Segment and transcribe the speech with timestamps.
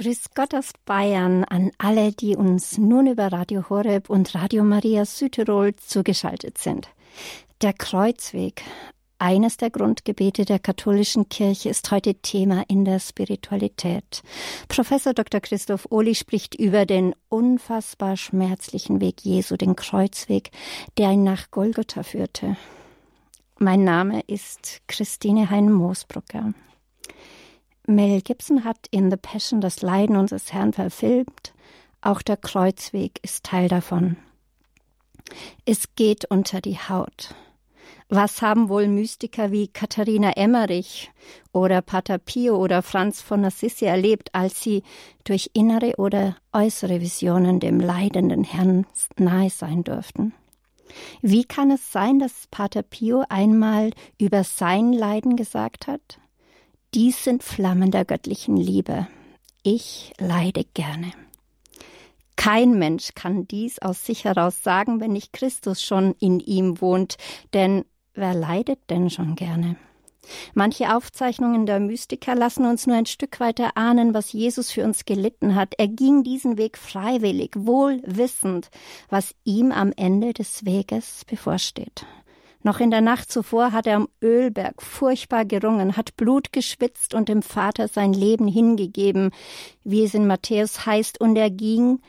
[0.00, 5.04] Grüß Gott aus Bayern an alle, die uns nun über Radio Horeb und Radio Maria
[5.04, 6.88] Südtirol zugeschaltet sind.
[7.60, 8.62] Der Kreuzweg,
[9.18, 14.22] eines der Grundgebete der katholischen Kirche ist heute Thema in der Spiritualität.
[14.68, 15.42] Professor Dr.
[15.42, 20.50] Christoph Ohli spricht über den unfassbar schmerzlichen Weg Jesu, den Kreuzweg,
[20.96, 22.56] der ihn nach Golgotha führte.
[23.58, 26.54] Mein Name ist Christine Hein-Moosbrucker.
[27.90, 31.52] Mel Gibson hat in The Passion das Leiden unseres Herrn verfilmt.
[32.00, 34.16] Auch der Kreuzweg ist Teil davon.
[35.64, 37.34] Es geht unter die Haut.
[38.08, 41.10] Was haben wohl Mystiker wie Katharina Emmerich
[41.52, 44.82] oder Pater Pio oder Franz von Assisi erlebt, als sie
[45.24, 48.86] durch innere oder äußere Visionen dem leidenden Herrn
[49.16, 50.32] nahe sein durften?
[51.22, 56.19] Wie kann es sein, dass Pater Pio einmal über sein Leiden gesagt hat?
[56.92, 59.06] Dies sind Flammen der göttlichen Liebe.
[59.62, 61.12] Ich leide gerne.
[62.34, 67.16] Kein Mensch kann dies aus sich heraus sagen, wenn nicht Christus schon in ihm wohnt,
[67.54, 69.76] denn wer leidet denn schon gerne?
[70.52, 75.04] Manche Aufzeichnungen der Mystiker lassen uns nur ein Stück weiter ahnen, was Jesus für uns
[75.04, 75.74] gelitten hat.
[75.78, 78.68] Er ging diesen Weg freiwillig, wohl wissend,
[79.08, 82.04] was ihm am Ende des Weges bevorsteht.
[82.62, 87.28] Noch in der Nacht zuvor hat er am Ölberg furchtbar gerungen, hat Blut geschwitzt und
[87.28, 89.30] dem Vater sein Leben hingegeben,
[89.82, 92.00] wie es in Matthäus heißt, und er ging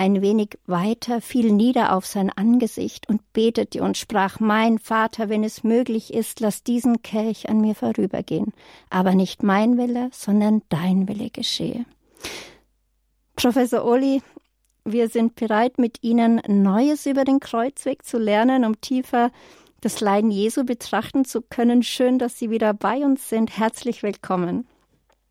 [0.00, 5.44] ein wenig weiter, fiel nieder auf sein Angesicht und betete und sprach, Mein Vater, wenn
[5.44, 8.54] es möglich ist, lass diesen Kelch an mir vorübergehen,
[8.88, 11.84] aber nicht mein Wille, sondern dein Wille geschehe.
[13.36, 14.22] Professor Oli,
[14.84, 19.30] wir sind bereit, mit Ihnen Neues über den Kreuzweg zu lernen, um tiefer
[19.80, 21.82] das Leiden Jesu betrachten zu können.
[21.82, 23.56] Schön, dass Sie wieder bei uns sind.
[23.56, 24.66] Herzlich willkommen.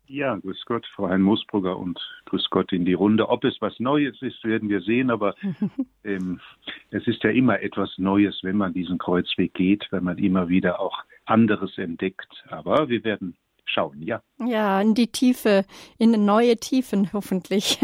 [0.06, 3.28] Ja, grüß Gott, Frau Hein-Moosbrugger und grüß Gott in die Runde.
[3.28, 5.36] Ob es was Neues ist, werden wir sehen, aber
[6.04, 6.40] ähm,
[6.90, 10.80] es ist ja immer etwas Neues, wenn man diesen Kreuzweg geht, wenn man immer wieder
[10.80, 12.44] auch anderes entdeckt.
[12.48, 13.36] Aber wir werden
[13.72, 14.22] schauen, ja.
[14.44, 15.64] Ja, in die Tiefe,
[15.98, 17.78] in neue Tiefen hoffentlich.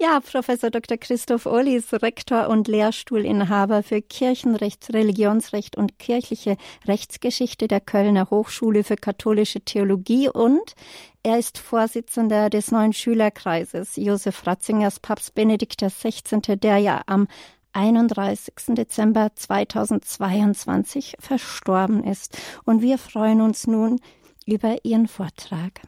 [0.00, 0.96] ja, Professor Dr.
[0.96, 6.56] Christoph Olli ist Rektor und Lehrstuhlinhaber für Kirchenrecht, Religionsrecht und kirchliche
[6.86, 10.74] Rechtsgeschichte der Kölner Hochschule für katholische Theologie und
[11.22, 17.28] er ist Vorsitzender des neuen Schülerkreises Josef Ratzingers Papst Benedikt XVI., der ja am
[17.72, 18.54] 31.
[18.74, 22.38] Dezember 2022 verstorben ist.
[22.64, 24.00] Und wir freuen uns nun
[24.46, 25.80] über Ihren Vortrag.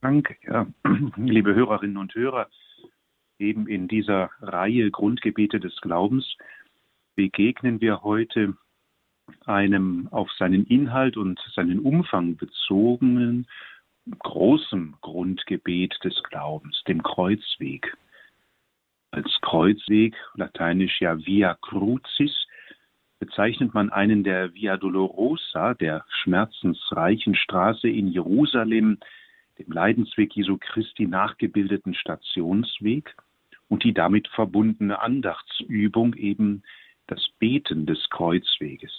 [0.00, 0.66] Danke, ja.
[1.16, 2.48] Liebe Hörerinnen und Hörer,
[3.38, 6.36] eben in dieser Reihe Grundgebete des Glaubens
[7.16, 8.56] begegnen wir heute
[9.46, 13.46] einem auf seinen Inhalt und seinen Umfang bezogenen
[14.18, 17.96] großen Grundgebet des Glaubens, dem Kreuzweg.
[19.12, 22.46] Als Kreuzweg, lateinisch ja Via Crucis,
[23.20, 28.98] bezeichnet man einen der Via Dolorosa, der schmerzensreichen Straße in Jerusalem,
[29.58, 33.14] dem Leidensweg Jesu Christi nachgebildeten Stationsweg
[33.68, 36.62] und die damit verbundene Andachtsübung eben
[37.06, 38.92] das Beten des Kreuzweges.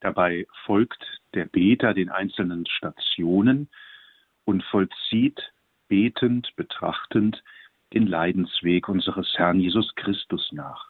[0.00, 1.02] Dabei folgt
[1.34, 3.68] der Beter den einzelnen Stationen
[4.44, 5.40] und vollzieht
[5.88, 7.42] betend, betrachtend
[7.94, 10.87] den Leidensweg unseres Herrn Jesus Christus nach.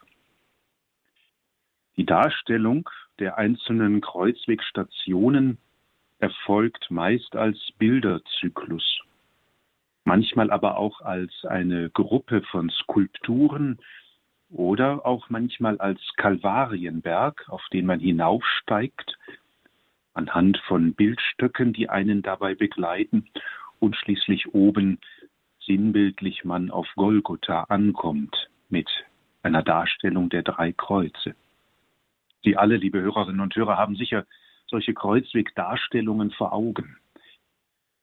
[1.99, 2.89] Die Darstellung
[3.19, 5.59] der einzelnen Kreuzwegstationen
[6.21, 9.01] erfolgt meist als Bilderzyklus,
[10.05, 13.81] manchmal aber auch als eine Gruppe von Skulpturen
[14.49, 19.19] oder auch manchmal als Kalvarienberg, auf den man hinaufsteigt,
[20.15, 23.29] anhand von Bildstöcken, die einen dabei begleiten
[23.81, 25.01] und schließlich oben
[25.67, 28.89] sinnbildlich man auf Golgotha ankommt mit
[29.43, 31.35] einer Darstellung der drei Kreuze.
[32.43, 34.27] Sie alle, liebe Hörerinnen und Hörer, haben sicher
[34.67, 36.97] solche Kreuzwegdarstellungen vor Augen.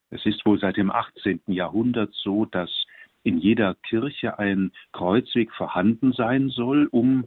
[0.09, 1.41] Es ist wohl seit dem 18.
[1.47, 2.69] Jahrhundert so, dass
[3.23, 7.25] in jeder Kirche ein Kreuzweg vorhanden sein soll, um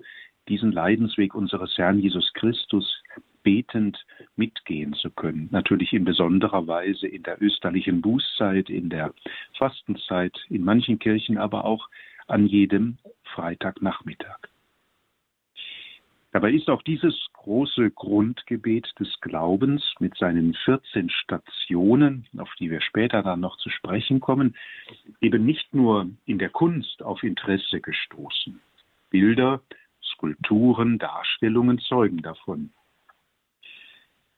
[0.48, 3.02] diesen Leidensweg unseres Herrn Jesus Christus
[3.42, 4.04] betend
[4.36, 5.48] mitgehen zu können.
[5.50, 9.12] Natürlich in besonderer Weise in der österlichen Bußzeit, in der
[9.56, 11.88] Fastenzeit, in manchen Kirchen aber auch
[12.26, 12.98] an jedem
[13.34, 14.38] Freitagnachmittag.
[16.30, 22.82] Dabei ist auch dieses große Grundgebet des Glaubens mit seinen 14 Stationen, auf die wir
[22.82, 24.54] später dann noch zu sprechen kommen,
[25.22, 28.60] eben nicht nur in der Kunst auf Interesse gestoßen.
[29.08, 29.62] Bilder,
[30.02, 32.70] Skulpturen, Darstellungen zeugen davon.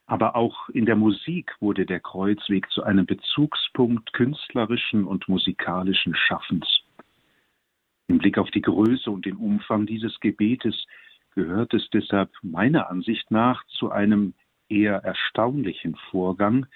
[0.06, 6.66] Aber auch in der Musik wurde der Kreuzweg zu einem Bezugspunkt künstlerischen und musikalischen Schaffens.
[8.06, 10.86] Im Blick auf die Größe und den Umfang dieses Gebetes
[11.40, 14.34] gehört es deshalb meiner Ansicht nach zu einem
[14.68, 16.66] eher erstaunlichen Vorgang,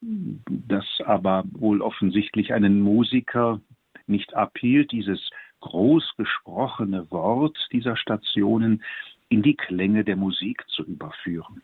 [0.00, 3.60] das aber wohl offensichtlich einen Musiker
[4.08, 5.30] nicht abhielt, dieses
[5.60, 8.82] groß gesprochene Wort dieser Stationen
[9.28, 11.62] in die Klänge der Musik zu überführen.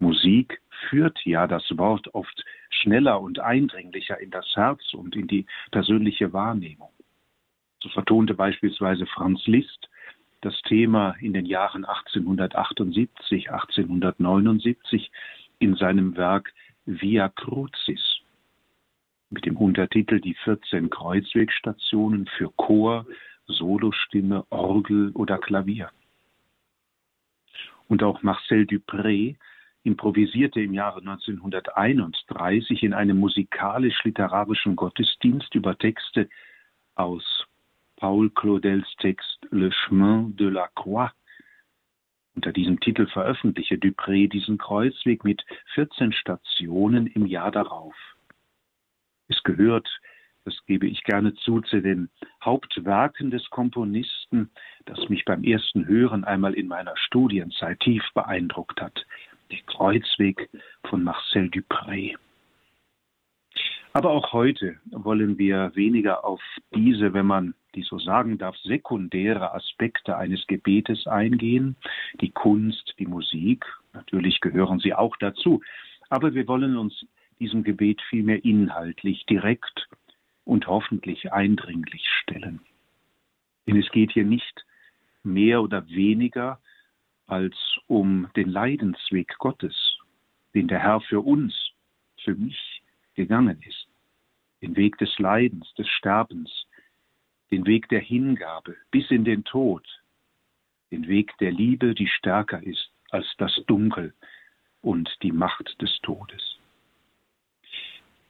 [0.00, 0.60] Musik
[0.90, 6.34] führt ja das Wort oft schneller und eindringlicher in das Herz und in die persönliche
[6.34, 6.92] Wahrnehmung.
[7.82, 9.88] So vertonte beispielsweise Franz Liszt
[10.40, 15.10] das Thema in den Jahren 1878, 1879
[15.58, 16.52] in seinem Werk
[16.86, 18.20] Via Crucis
[19.30, 23.06] mit dem Untertitel Die 14 Kreuzwegstationen für Chor,
[23.46, 25.90] Solostimme, Orgel oder Klavier.
[27.88, 29.36] Und auch Marcel Dupré
[29.82, 36.28] improvisierte im Jahre 1931 in einem musikalisch-literarischen Gottesdienst über Texte
[36.94, 37.46] aus
[38.00, 41.12] Paul Claudels Text Le Chemin de la Croix.
[42.34, 45.44] Unter diesem Titel veröffentlichte Dupré diesen Kreuzweg mit
[45.74, 47.94] 14 Stationen im Jahr darauf.
[49.28, 49.88] Es gehört,
[50.44, 52.08] das gebe ich gerne zu, zu den
[52.42, 54.50] Hauptwerken des Komponisten,
[54.86, 59.04] das mich beim ersten Hören einmal in meiner Studienzeit tief beeindruckt hat
[59.50, 60.48] der Kreuzweg
[60.88, 62.16] von Marcel Dupré.
[63.92, 66.40] Aber auch heute wollen wir weniger auf
[66.74, 71.76] diese, wenn man die so sagen darf, sekundäre Aspekte eines Gebetes eingehen,
[72.20, 75.62] die Kunst, die Musik, natürlich gehören sie auch dazu,
[76.08, 77.06] aber wir wollen uns
[77.38, 79.88] diesem Gebet vielmehr inhaltlich, direkt
[80.44, 82.60] und hoffentlich eindringlich stellen.
[83.66, 84.64] Denn es geht hier nicht
[85.22, 86.60] mehr oder weniger
[87.26, 87.56] als
[87.86, 89.98] um den Leidensweg Gottes,
[90.54, 91.54] den der Herr für uns,
[92.24, 92.82] für mich
[93.14, 93.86] gegangen ist.
[94.60, 96.66] Den Weg des Leidens, des Sterbens,
[97.50, 99.86] den Weg der Hingabe bis in den Tod,
[100.90, 104.14] den Weg der Liebe, die stärker ist als das Dunkel
[104.82, 106.58] und die Macht des Todes.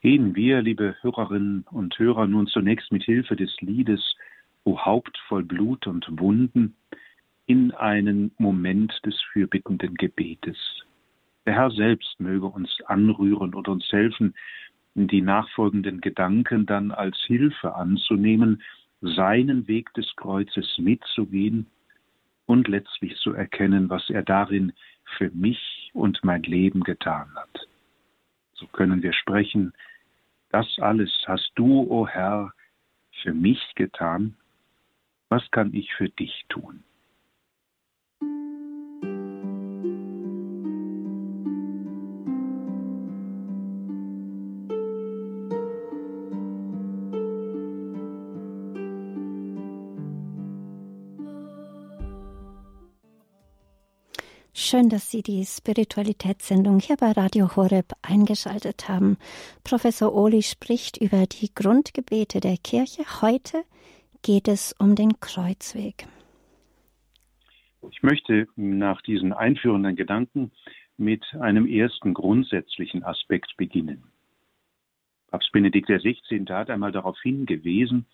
[0.00, 4.16] Gehen wir, liebe Hörerinnen und Hörer, nun zunächst mit Hilfe des Liedes
[4.64, 6.74] O Haupt voll Blut und Wunden
[7.46, 10.56] in einen Moment des fürbittenden Gebetes.
[11.44, 14.34] Der Herr selbst möge uns anrühren und uns helfen,
[14.94, 18.62] die nachfolgenden Gedanken dann als Hilfe anzunehmen,
[19.00, 21.66] seinen Weg des Kreuzes mitzugehen
[22.46, 24.72] und letztlich zu erkennen, was er darin
[25.16, 27.68] für mich und mein Leben getan hat.
[28.54, 29.72] So können wir sprechen,
[30.50, 32.52] das alles hast du, o oh Herr,
[33.22, 34.36] für mich getan,
[35.28, 36.82] was kann ich für dich tun?
[54.62, 59.16] Schön, dass Sie die Spiritualitätssendung hier bei Radio Horeb eingeschaltet haben.
[59.64, 63.02] Professor Ohli spricht über die Grundgebete der Kirche.
[63.22, 63.64] Heute
[64.22, 66.06] geht es um den Kreuzweg.
[67.90, 70.52] Ich möchte nach diesen einführenden Gedanken
[70.98, 74.04] mit einem ersten grundsätzlichen Aspekt beginnen.
[75.28, 76.44] Papst Benedikt XVI.
[76.50, 78.04] hat einmal darauf hingewiesen,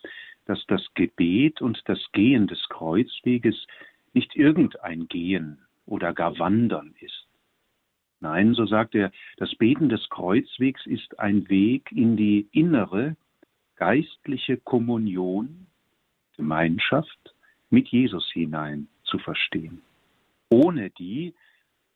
[0.45, 3.67] dass das Gebet und das Gehen des Kreuzweges
[4.13, 7.27] nicht irgendein Gehen oder gar Wandern ist.
[8.19, 13.15] Nein, so sagt er, das Beten des Kreuzwegs ist ein Weg in die innere
[13.75, 15.67] geistliche Kommunion,
[16.35, 17.35] Gemeinschaft
[17.69, 19.81] mit Jesus hinein zu verstehen.
[20.49, 21.33] Ohne die,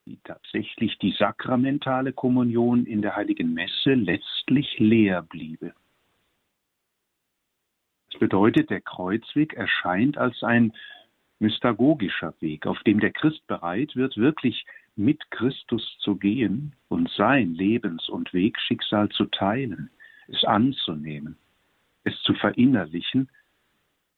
[0.06, 5.74] die tatsächlich die sakramentale Kommunion in der heiligen Messe letztlich leer bliebe.
[8.12, 10.74] Das bedeutet, der Kreuzweg erscheint als ein
[11.42, 17.56] mystagogischer Weg, auf dem der Christ bereit wird, wirklich mit Christus zu gehen und sein
[17.56, 19.90] Lebens- und Wegschicksal zu teilen,
[20.28, 21.38] es anzunehmen,
[22.04, 23.30] es zu verinnerlichen,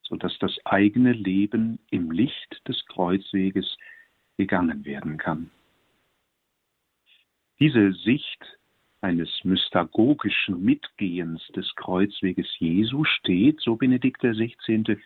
[0.01, 3.77] sodass das eigene Leben im Licht des Kreuzweges
[4.37, 5.49] gegangen werden kann.
[7.59, 8.57] Diese Sicht
[9.01, 14.97] eines mystagogischen Mitgehens des Kreuzweges Jesu steht, so Benedikt XVI.,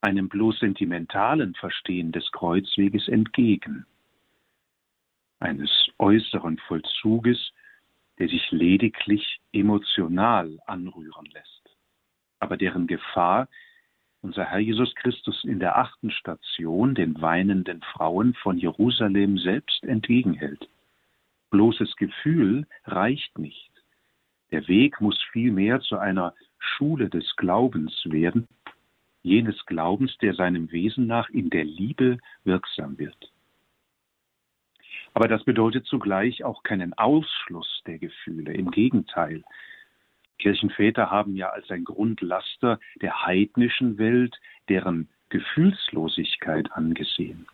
[0.00, 3.86] einem bloß sentimentalen Verstehen des Kreuzweges entgegen,
[5.40, 7.52] eines äußeren Vollzuges,
[8.18, 11.76] der sich lediglich emotional anrühren lässt,
[12.40, 13.48] aber deren Gefahr
[14.22, 20.68] unser Herr Jesus Christus in der achten Station den weinenden Frauen von Jerusalem selbst entgegenhält.
[21.50, 23.70] Bloßes Gefühl reicht nicht.
[24.50, 28.48] Der Weg muss vielmehr zu einer Schule des Glaubens werden,
[29.26, 33.32] jenes Glaubens, der seinem Wesen nach in der Liebe wirksam wird.
[35.14, 38.52] Aber das bedeutet zugleich auch keinen Ausschluss der Gefühle.
[38.52, 39.42] Im Gegenteil.
[40.38, 44.36] Kirchenväter haben ja als ein Grundlaster der heidnischen Welt
[44.68, 47.46] deren Gefühlslosigkeit angesehen.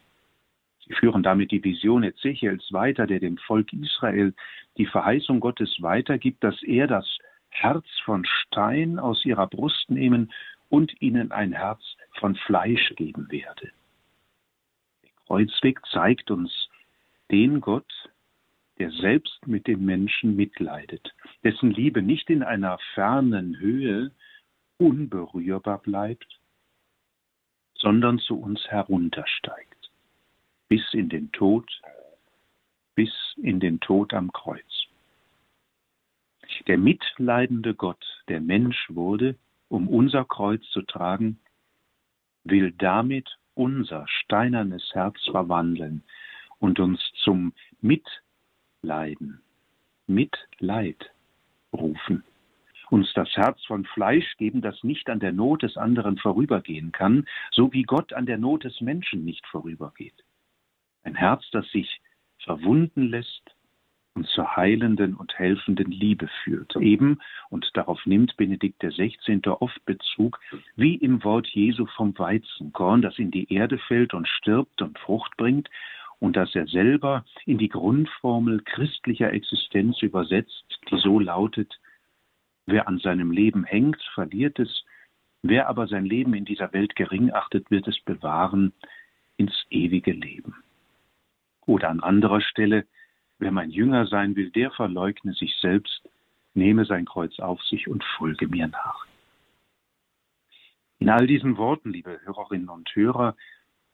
[0.87, 4.35] Sie führen damit die Vision Ezechiels weiter, der dem Volk Israel
[4.77, 10.33] die Verheißung Gottes weitergibt, dass er das Herz von Stein aus ihrer Brust nehmen
[10.73, 11.83] und ihnen ein Herz
[12.19, 13.71] von Fleisch geben werde.
[15.03, 16.51] Der Kreuzweg zeigt uns
[17.31, 17.93] den Gott,
[18.79, 21.15] der selbst mit dem Menschen mitleidet,
[21.45, 24.13] dessen Liebe nicht in einer fernen Höhe
[24.79, 26.41] unberührbar bleibt,
[27.75, 29.91] sondern zu uns heruntersteigt
[30.69, 31.71] bis in den Tod,
[32.95, 34.87] bis in den Tod am Kreuz.
[36.67, 39.37] Der mitleidende Gott, der Mensch wurde,
[39.73, 41.41] um unser Kreuz zu tragen,
[42.45, 46.05] will damit unser steinernes Herz verwandeln
[46.59, 49.41] und uns zum Mitleiden,
[50.07, 51.11] Mitleid
[51.73, 52.23] rufen,
[52.91, 57.27] uns das Herz von Fleisch geben, das nicht an der Not des anderen vorübergehen kann,
[57.51, 60.23] so wie Gott an der Not des Menschen nicht vorübergeht.
[61.03, 62.03] Ein Herz, das sich
[62.41, 63.57] verwunden lässt
[64.15, 66.77] und zur heilenden und helfenden Liebe führt.
[66.77, 69.41] Eben, und darauf nimmt Benedikt XVI.
[69.49, 70.39] oft Bezug,
[70.77, 75.37] wie im Wort Jesu vom Weizenkorn, das in die Erde fällt und stirbt und Frucht
[75.37, 75.69] bringt,
[76.19, 81.81] und das er selber in die Grundformel christlicher Existenz übersetzt, die so lautet,
[82.67, 84.85] wer an seinem Leben hängt, verliert es,
[85.43, 88.73] wer aber sein Leben in dieser Welt gering achtet, wird es bewahren
[89.37, 90.55] ins ewige Leben.
[91.67, 92.87] Oder an anderer Stelle,
[93.43, 96.09] wer mein Jünger sein will, der verleugne sich selbst,
[96.55, 99.05] nehme sein Kreuz auf sich und folge mir nach.
[101.01, 103.35] In all diesen Worten, liebe Hörerinnen und Hörer,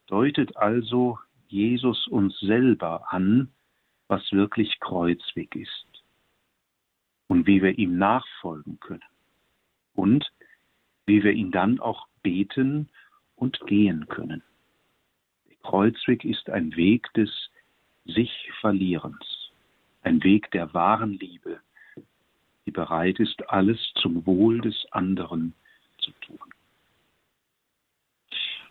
[0.07, 3.51] deutet also Jesus uns selber an,
[4.07, 5.87] was wirklich Kreuzweg ist
[7.29, 9.03] und wie wir ihm nachfolgen können
[9.95, 10.31] und
[11.07, 12.91] wie wir ihn dann auch beten
[13.35, 14.43] und gehen können.
[15.49, 17.31] Der Kreuzweg ist ein Weg des
[18.05, 19.38] sich Verlierens,
[20.09, 21.61] ein Weg der wahren Liebe,
[22.67, 25.55] die bereit ist, alles zum Wohl des anderen
[25.99, 26.39] zu tun.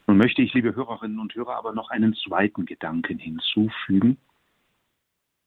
[0.07, 4.17] Nun möchte ich, liebe Hörerinnen und Hörer, aber noch einen zweiten Gedanken hinzufügen.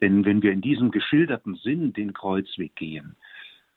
[0.00, 3.16] Denn wenn wir in diesem geschilderten Sinn den Kreuzweg gehen,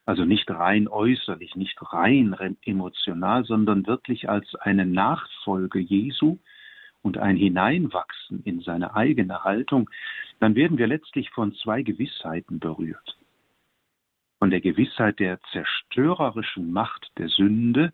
[0.05, 6.37] also nicht rein äußerlich, nicht rein emotional, sondern wirklich als eine Nachfolge Jesu,
[7.03, 9.89] und ein Hineinwachsen in seine eigene Haltung,
[10.39, 13.17] dann werden wir letztlich von zwei Gewissheiten berührt.
[14.39, 17.93] Von der Gewissheit der zerstörerischen Macht der Sünde,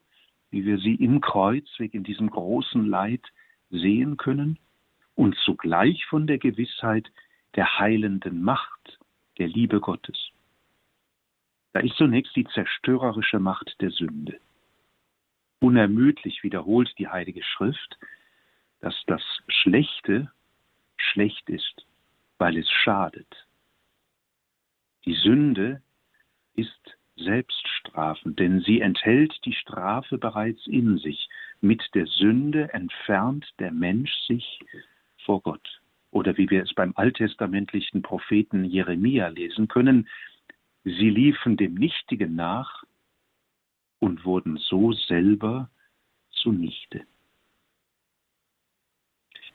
[0.51, 3.21] wie wir sie im Kreuzweg in diesem großen Leid
[3.69, 4.57] sehen können,
[5.15, 7.11] und zugleich von der Gewissheit
[7.55, 8.99] der heilenden Macht
[9.37, 10.17] der Liebe Gottes.
[11.73, 14.39] Da ist zunächst die zerstörerische Macht der Sünde.
[15.59, 17.97] Unermüdlich wiederholt die Heilige Schrift,
[18.81, 20.31] dass das Schlechte
[20.97, 21.85] schlecht ist,
[22.37, 23.47] weil es schadet.
[25.05, 25.81] Die Sünde
[26.55, 31.29] ist selbststrafend, denn sie enthält die Strafe bereits in sich.
[31.61, 34.59] Mit der Sünde entfernt der Mensch sich
[35.25, 35.81] vor Gott.
[36.11, 40.07] Oder wie wir es beim alttestamentlichen Propheten Jeremia lesen können,
[40.83, 42.83] sie liefen dem Nichtigen nach
[43.99, 45.69] und wurden so selber
[46.31, 47.05] zunichte.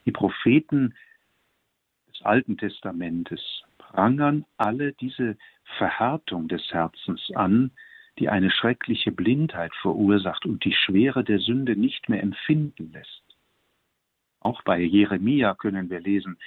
[0.07, 0.95] Die Propheten
[2.09, 5.37] des Alten Testamentes prangern alle diese
[5.79, 7.71] Verhärtung des Herzens an,
[8.19, 13.23] die eine schreckliche Blindheit verursacht und die Schwere der Sünde nicht mehr empfinden lässt.
[14.41, 16.39] Auch bei Jeremia können wir lesen,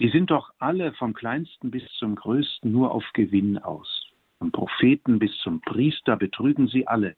[0.00, 4.10] die sind doch alle vom kleinsten bis zum größten nur auf Gewinn aus.
[4.38, 7.16] Vom Propheten bis zum Priester betrügen sie alle.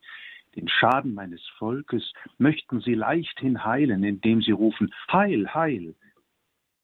[0.57, 5.95] Den Schaden meines Volkes möchten sie leichthin heilen, indem sie rufen, Heil, Heil.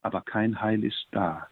[0.02, 1.48] Aber kein Heil ist da.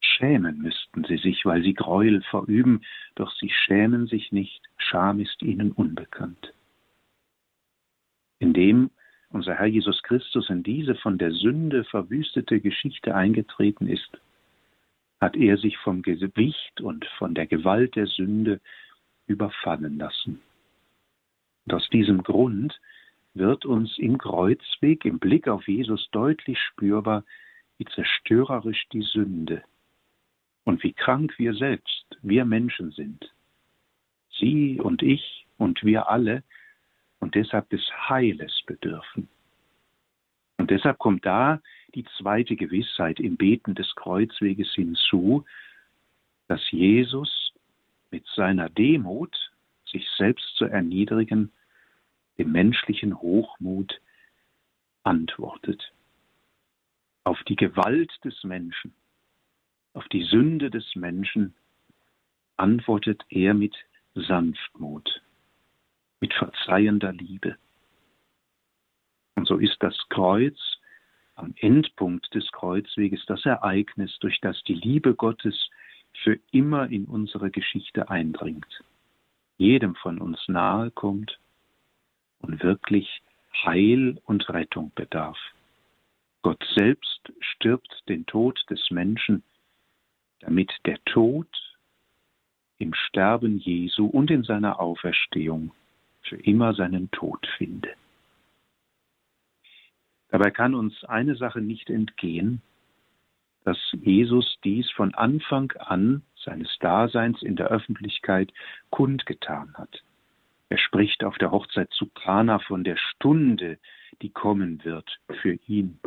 [0.00, 2.82] Schämen müssten sie sich, weil sie Gräuel verüben,
[3.14, 6.52] doch sie schämen sich nicht, Scham ist ihnen unbekannt.
[8.40, 8.90] Indem
[9.30, 14.10] unser Herr Jesus Christus in diese von der Sünde verwüstete Geschichte eingetreten ist,
[15.20, 18.60] hat er sich vom Gewicht und von der Gewalt der Sünde
[19.26, 20.40] überfallen lassen.
[21.68, 22.80] Und aus diesem Grund
[23.34, 27.24] wird uns im Kreuzweg, im Blick auf Jesus deutlich spürbar,
[27.76, 29.62] wie zerstörerisch die Sünde
[30.64, 33.34] und wie krank wir selbst, wir Menschen sind.
[34.38, 36.42] Sie und ich und wir alle
[37.20, 39.28] und deshalb des Heiles bedürfen.
[40.56, 41.60] Und deshalb kommt da
[41.94, 45.44] die zweite Gewissheit im Beten des Kreuzweges hinzu,
[46.46, 47.52] dass Jesus
[48.10, 49.36] mit seiner Demut,
[49.84, 51.52] sich selbst zu erniedrigen,
[52.38, 54.00] dem menschlichen Hochmut
[55.02, 55.92] antwortet.
[57.24, 58.94] Auf die Gewalt des Menschen,
[59.92, 61.54] auf die Sünde des Menschen
[62.56, 63.76] antwortet er mit
[64.14, 65.22] Sanftmut,
[66.20, 67.56] mit verzeihender Liebe.
[69.34, 70.58] Und so ist das Kreuz
[71.34, 75.70] am Endpunkt des Kreuzweges das Ereignis, durch das die Liebe Gottes
[76.24, 78.82] für immer in unsere Geschichte eindringt,
[79.56, 81.38] jedem von uns nahe kommt
[82.40, 83.22] und wirklich
[83.64, 85.38] Heil und Rettung bedarf.
[86.42, 89.42] Gott selbst stirbt den Tod des Menschen,
[90.40, 91.48] damit der Tod
[92.78, 95.72] im Sterben Jesu und in seiner Auferstehung
[96.22, 97.90] für immer seinen Tod finde.
[100.28, 102.62] Dabei kann uns eine Sache nicht entgehen,
[103.64, 108.52] dass Jesus dies von Anfang an seines Daseins in der Öffentlichkeit
[108.90, 110.02] kundgetan hat.
[110.70, 113.78] Er spricht auf der Hochzeit zu Kana von der Stunde,
[114.20, 115.98] die kommen wird für ihn.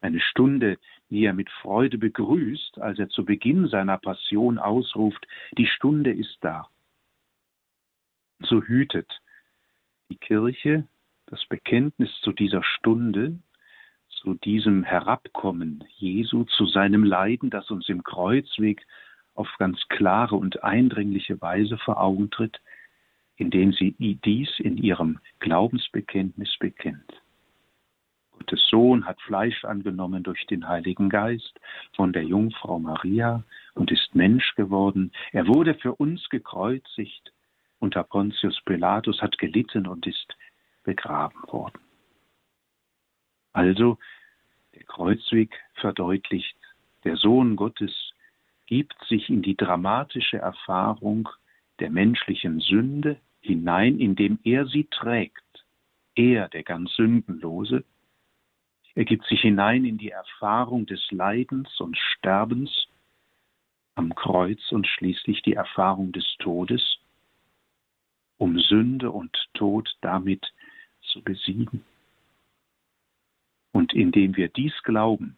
[0.00, 0.78] Eine Stunde,
[1.10, 6.36] die er mit Freude begrüßt, als er zu Beginn seiner Passion ausruft, die Stunde ist
[6.42, 6.68] da.
[8.40, 9.20] So hütet
[10.10, 10.86] die Kirche
[11.26, 13.38] das Bekenntnis zu dieser Stunde,
[14.08, 18.86] zu diesem Herabkommen Jesu, zu seinem Leiden, das uns im Kreuzweg
[19.34, 22.60] auf ganz klare und eindringliche Weise vor Augen tritt,
[23.36, 27.22] indem sie dies in ihrem Glaubensbekenntnis bekennt.
[28.32, 31.58] Gottes Sohn hat Fleisch angenommen durch den Heiligen Geist
[31.94, 35.12] von der Jungfrau Maria und ist Mensch geworden.
[35.32, 37.32] Er wurde für uns gekreuzigt
[37.78, 40.36] unter Pontius Pilatus, hat gelitten und ist
[40.84, 41.80] begraben worden.
[43.52, 43.98] Also,
[44.74, 46.56] der Kreuzweg verdeutlicht,
[47.04, 48.12] der Sohn Gottes
[48.66, 51.28] gibt sich in die dramatische Erfahrung
[51.80, 55.42] der menschlichen Sünde hinein, indem er sie trägt.
[56.14, 57.84] Er, der ganz Sündenlose,
[58.94, 62.86] er gibt sich hinein in die Erfahrung des Leidens und Sterbens
[63.96, 66.98] am Kreuz und schließlich die Erfahrung des Todes,
[68.38, 70.52] um Sünde und Tod damit
[71.02, 71.84] zu besiegen.
[73.72, 75.36] Und indem wir dies glauben,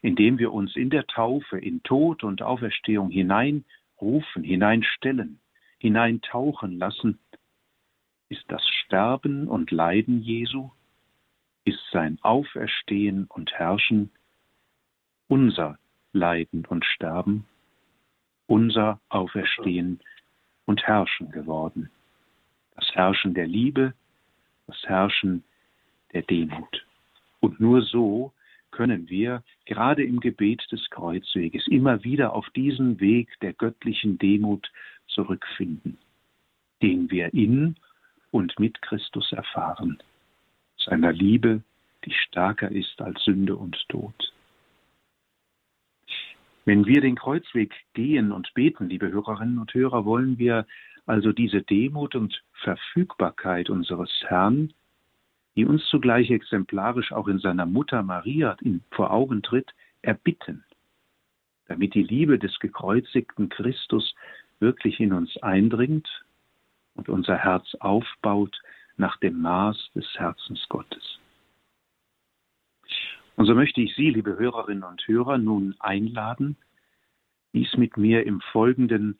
[0.00, 3.10] indem wir uns in der Taufe in Tod und Auferstehung
[3.98, 5.40] hineinrufen, hineinstellen,
[5.78, 7.18] hineintauchen lassen,
[8.28, 10.70] ist das Sterben und Leiden Jesu,
[11.64, 14.10] ist sein Auferstehen und Herrschen
[15.28, 15.78] unser
[16.12, 17.46] Leiden und Sterben,
[18.46, 20.00] unser Auferstehen
[20.66, 21.90] und Herrschen geworden.
[22.76, 23.94] Das Herrschen der Liebe,
[24.66, 25.44] das Herrschen
[26.12, 26.86] der Demut.
[27.40, 28.32] Und nur so
[28.74, 34.68] können wir gerade im Gebet des Kreuzweges immer wieder auf diesen Weg der göttlichen Demut
[35.06, 35.96] zurückfinden,
[36.82, 37.76] den wir in
[38.32, 39.98] und mit Christus erfahren,
[40.76, 41.62] seiner Liebe,
[42.04, 44.32] die stärker ist als Sünde und Tod.
[46.64, 50.66] Wenn wir den Kreuzweg gehen und beten, liebe Hörerinnen und Hörer, wollen wir
[51.06, 54.72] also diese Demut und Verfügbarkeit unseres Herrn
[55.56, 58.56] die uns zugleich exemplarisch auch in seiner Mutter Maria
[58.90, 60.64] vor Augen tritt, erbitten,
[61.66, 64.14] damit die Liebe des gekreuzigten Christus
[64.58, 66.08] wirklich in uns eindringt
[66.94, 68.60] und unser Herz aufbaut
[68.96, 71.18] nach dem Maß des Herzens Gottes.
[73.36, 76.56] Und so möchte ich Sie, liebe Hörerinnen und Hörer, nun einladen,
[77.52, 79.18] dies mit mir im Folgenden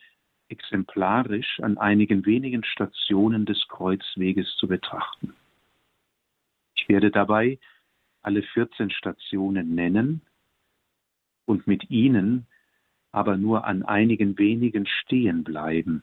[0.49, 5.35] exemplarisch an einigen wenigen Stationen des Kreuzweges zu betrachten.
[6.85, 7.59] Ich werde dabei
[8.20, 10.20] alle 14 Stationen nennen
[11.47, 12.47] und mit ihnen
[13.11, 16.03] aber nur an einigen wenigen stehen bleiben,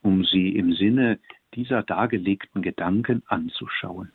[0.00, 1.18] um sie im Sinne
[1.52, 4.10] dieser dargelegten Gedanken anzuschauen.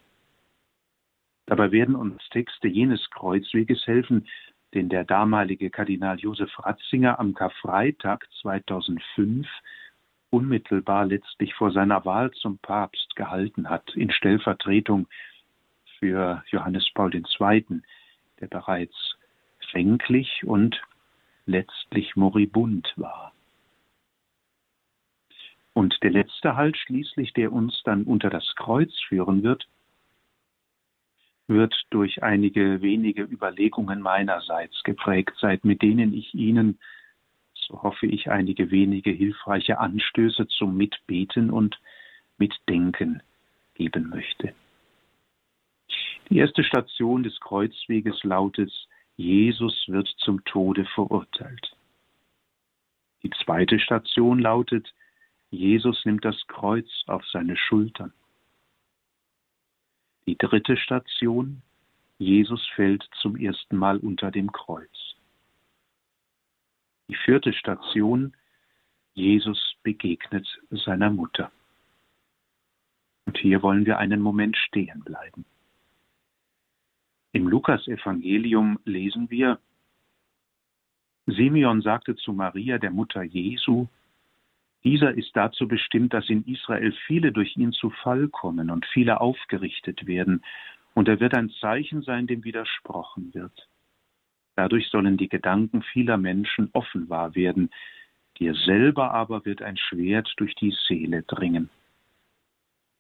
[1.46, 4.28] Dabei werden uns Texte jenes Kreuzweges helfen,
[4.74, 9.48] den der damalige Kardinal Josef Ratzinger am Karfreitag 2005
[10.32, 15.08] unmittelbar letztlich vor seiner Wahl zum Papst gehalten hat, in Stellvertretung
[16.00, 17.82] für Johannes Paul II.,
[18.40, 19.18] der bereits
[19.72, 20.82] fänglich und
[21.46, 23.34] letztlich moribund war.
[25.74, 29.68] Und der letzte Halt schließlich, der uns dann unter das Kreuz führen wird,
[31.48, 36.80] wird durch einige wenige Überlegungen meinerseits geprägt sein, mit denen ich Ihnen
[37.68, 41.80] so hoffe ich, einige wenige hilfreiche Anstöße zum Mitbeten und
[42.38, 43.22] Mitdenken
[43.76, 44.54] geben möchte.
[46.30, 48.72] Die erste Station des Kreuzweges lautet,
[49.16, 51.76] Jesus wird zum Tode verurteilt.
[53.24, 54.94] Die zweite Station lautet,
[55.50, 58.14] Jesus nimmt das Kreuz auf seine Schultern.
[60.28, 61.62] Die dritte Station,
[62.18, 65.16] Jesus fällt zum ersten Mal unter dem Kreuz.
[67.08, 68.36] Die vierte Station,
[69.14, 71.52] Jesus begegnet seiner Mutter.
[73.26, 75.46] Und hier wollen wir einen Moment stehen bleiben.
[77.38, 79.60] Im Lukasevangelium lesen wir,
[81.28, 83.86] Simeon sagte zu Maria, der Mutter Jesu,
[84.84, 89.22] dieser ist dazu bestimmt, dass in Israel viele durch ihn zu Fall kommen und viele
[89.22, 90.44] aufgerichtet werden,
[90.96, 93.70] und er wird ein Zeichen sein, dem widersprochen wird.
[94.56, 97.70] Dadurch sollen die Gedanken vieler Menschen offenbar werden,
[98.40, 101.70] dir selber aber wird ein Schwert durch die Seele dringen.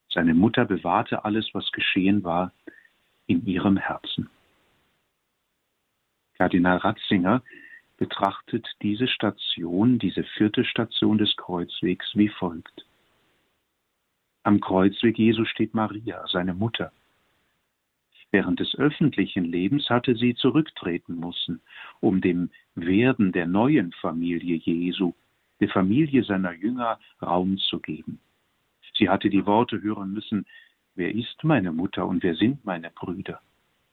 [0.09, 2.53] Seine Mutter bewahrte alles, was geschehen war,
[3.27, 4.29] in ihrem Herzen.
[6.37, 7.43] Kardinal Ratzinger
[7.97, 12.85] betrachtet diese Station, diese vierte Station des Kreuzwegs wie folgt.
[14.43, 16.91] Am Kreuzweg Jesu steht Maria, seine Mutter.
[18.31, 21.61] Während des öffentlichen Lebens hatte sie zurücktreten müssen,
[22.01, 25.13] um dem Werden der neuen Familie Jesu,
[25.59, 28.19] der Familie seiner Jünger, Raum zu geben.
[28.95, 30.45] Sie hatte die Worte hören müssen,
[30.97, 33.39] wer ist meine Mutter und wer sind meine Brüder?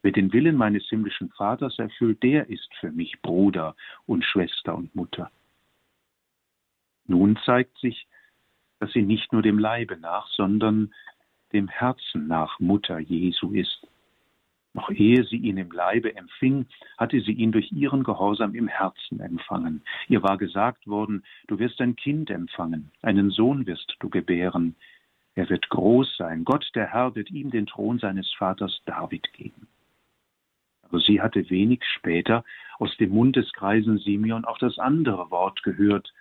[0.02, 4.94] Wer den Willen meines himmlischen Vaters erfüllt, der ist für mich Bruder und Schwester und
[4.94, 5.30] Mutter.
[7.06, 8.06] Nun zeigt sich,
[8.80, 10.92] dass sie nicht nur dem Leibe nach, sondern
[11.52, 13.86] dem Herzen nach Mutter Jesu ist.
[14.74, 16.66] Noch ehe sie ihn im Leibe empfing,
[16.98, 19.82] hatte sie ihn durch ihren Gehorsam im Herzen empfangen.
[20.08, 24.74] Ihr war gesagt worden, du wirst ein Kind empfangen, einen Sohn wirst du gebären.
[25.34, 29.66] Er wird groß sein, Gott der Herr wird ihm den Thron seines Vaters David geben.
[30.82, 32.44] Aber sie hatte wenig später
[32.78, 36.12] aus dem Mund des Kreisen Simeon auch das andere Wort gehört,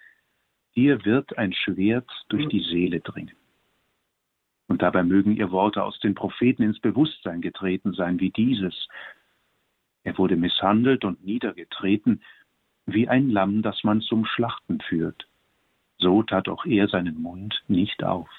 [0.75, 3.35] dir wird ein Schwert durch die Seele dringen.
[4.67, 8.87] Und dabei mögen ihr Worte aus den Propheten ins Bewusstsein getreten sein, wie dieses.
[10.03, 12.23] Er wurde misshandelt und niedergetreten,
[12.87, 15.27] wie ein Lamm, das man zum Schlachten führt.
[15.99, 18.29] So tat auch er seinen Mund nicht auf.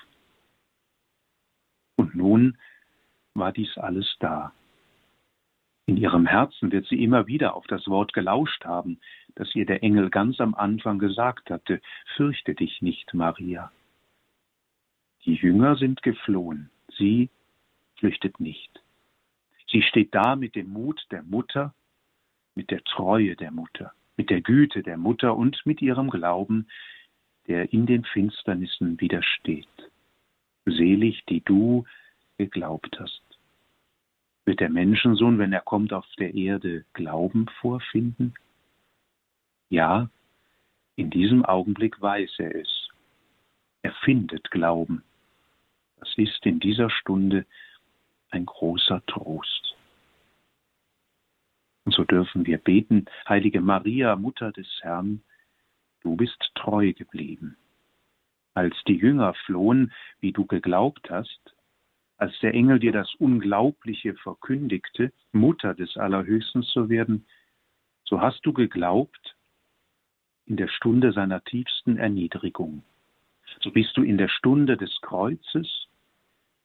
[2.15, 2.57] Nun
[3.35, 4.53] war dies alles da.
[5.87, 8.99] In ihrem Herzen wird sie immer wieder auf das Wort gelauscht haben,
[9.35, 11.81] das ihr der Engel ganz am Anfang gesagt hatte,
[12.17, 13.71] Fürchte dich nicht, Maria.
[15.25, 17.29] Die Jünger sind geflohen, sie
[17.97, 18.83] flüchtet nicht.
[19.71, 21.75] Sie steht da mit dem Mut der Mutter,
[22.55, 26.69] mit der Treue der Mutter, mit der Güte der Mutter und mit ihrem Glauben,
[27.47, 29.69] der in den Finsternissen widersteht.
[30.65, 31.85] Selig, die du
[32.39, 33.23] geglaubt hast.
[34.45, 38.35] Wird der Menschensohn, wenn er kommt auf der Erde, Glauben vorfinden?
[39.71, 40.11] Ja,
[40.97, 42.89] in diesem Augenblick weiß er es.
[43.83, 45.03] Er findet Glauben.
[45.99, 47.47] Das ist in dieser Stunde
[48.31, 49.77] ein großer Trost.
[51.85, 55.23] Und so dürfen wir beten, heilige Maria, Mutter des Herrn,
[56.03, 57.57] du bist treu geblieben.
[58.55, 61.54] Als die Jünger flohen, wie du geglaubt hast,
[62.17, 67.27] als der Engel dir das Unglaubliche verkündigte, Mutter des Allerhöchsten zu werden,
[68.05, 69.37] so hast du geglaubt
[70.47, 72.85] in der Stunde seiner tiefsten Erniedrigung.
[73.61, 75.89] So bist du in der Stunde des Kreuzes,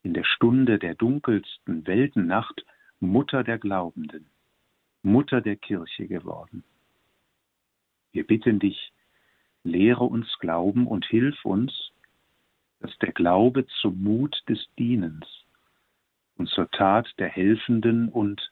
[0.04, 2.66] in der Stunde der dunkelsten Weltennacht
[3.00, 4.30] Mutter der Glaubenden,
[5.04, 6.64] Mutter der Kirche geworden.
[8.12, 8.92] Wir bitten dich,
[9.64, 11.92] lehre uns Glauben und hilf uns,
[12.80, 15.26] dass der Glaube zum Mut des Dienens
[16.38, 18.52] und zur Tat der helfenden und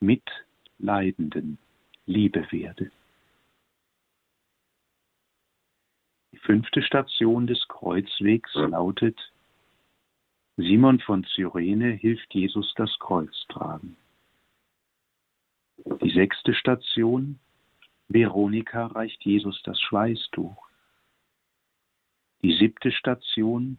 [0.00, 1.58] mitleidenden
[2.06, 2.90] Liebe werde.
[6.32, 9.18] Die fünfte Station des Kreuzwegs lautet,
[10.56, 13.96] Simon von Cyrene hilft Jesus das Kreuz tragen.
[16.02, 17.38] Die sechste Station,
[18.08, 20.69] Veronika reicht Jesus das Schweißtuch.
[22.42, 23.76] Die siebte Station,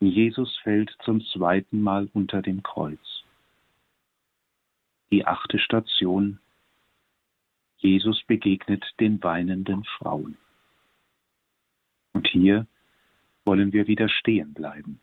[0.00, 3.24] Jesus fällt zum zweiten Mal unter dem Kreuz.
[5.12, 6.40] Die achte Station,
[7.78, 10.36] Jesus begegnet den weinenden Frauen.
[12.12, 12.66] Und hier
[13.44, 15.00] wollen wir wieder stehen bleiben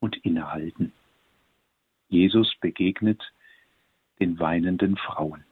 [0.00, 0.92] und innehalten.
[2.08, 3.22] Jesus begegnet
[4.18, 5.44] den weinenden Frauen.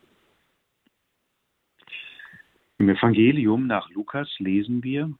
[2.78, 5.12] Im Evangelium nach Lukas lesen wir,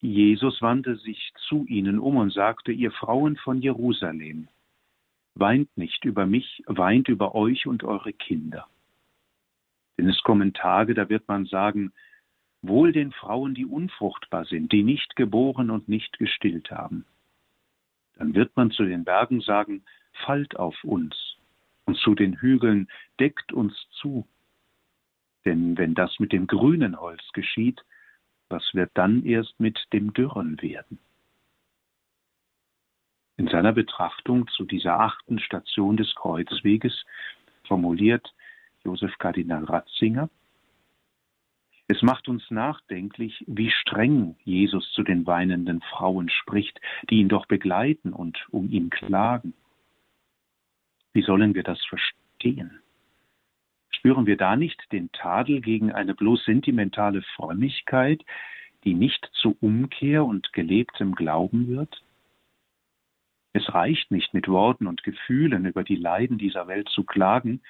[0.00, 4.48] Jesus wandte sich zu ihnen um und sagte, ihr Frauen von Jerusalem,
[5.34, 8.66] weint nicht über mich, weint über euch und eure Kinder.
[9.96, 11.92] Denn es kommen Tage, da wird man sagen,
[12.62, 17.04] wohl den Frauen, die unfruchtbar sind, die nicht geboren und nicht gestillt haben.
[18.16, 19.84] Dann wird man zu den Bergen sagen,
[20.24, 21.36] fallt auf uns,
[21.84, 24.26] und zu den Hügeln deckt uns zu.
[25.44, 27.84] Denn wenn das mit dem grünen Holz geschieht,
[28.48, 30.98] was wird dann erst mit dem Dürren werden?
[33.36, 37.04] In seiner Betrachtung zu dieser achten Station des Kreuzweges
[37.64, 38.34] formuliert
[38.84, 40.28] Josef Kardinal Ratzinger,
[41.90, 47.46] es macht uns nachdenklich, wie streng Jesus zu den weinenden Frauen spricht, die ihn doch
[47.46, 49.54] begleiten und um ihn klagen.
[51.14, 52.82] Wie sollen wir das verstehen?
[53.98, 58.22] Spüren wir da nicht den Tadel gegen eine bloß sentimentale Frömmigkeit,
[58.84, 62.04] die nicht zu Umkehr und gelebtem Glauben wird?
[63.52, 67.60] Es reicht nicht mit Worten und Gefühlen über die Leiden dieser Welt zu klagen,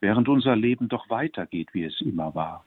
[0.00, 2.64] während unser Leben doch weitergeht, wie es immer war.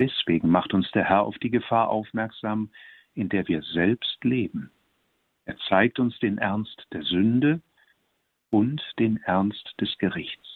[0.00, 2.70] Deswegen macht uns der Herr auf die Gefahr aufmerksam,
[3.14, 4.72] in der wir selbst leben.
[5.44, 7.60] Er zeigt uns den Ernst der Sünde
[8.50, 10.55] und den Ernst des Gerichts.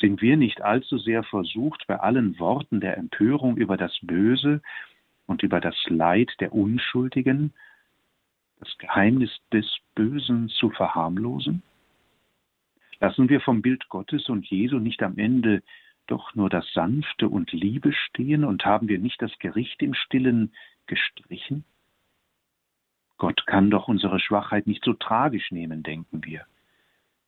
[0.00, 4.62] Sind wir nicht allzu sehr versucht, bei allen Worten der Empörung über das Böse
[5.26, 7.52] und über das Leid der Unschuldigen
[8.60, 11.62] das Geheimnis des Bösen zu verharmlosen?
[12.98, 15.62] Lassen wir vom Bild Gottes und Jesu nicht am Ende
[16.06, 20.52] doch nur das Sanfte und Liebe stehen und haben wir nicht das Gericht im Stillen
[20.86, 21.64] gestrichen?
[23.18, 26.46] Gott kann doch unsere Schwachheit nicht so tragisch nehmen, denken wir.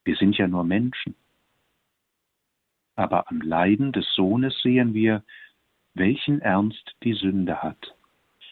[0.04, 1.14] Wir sind ja nur Menschen.
[2.94, 5.22] Aber am Leiden des Sohnes sehen wir,
[5.94, 7.94] welchen Ernst die Sünde hat,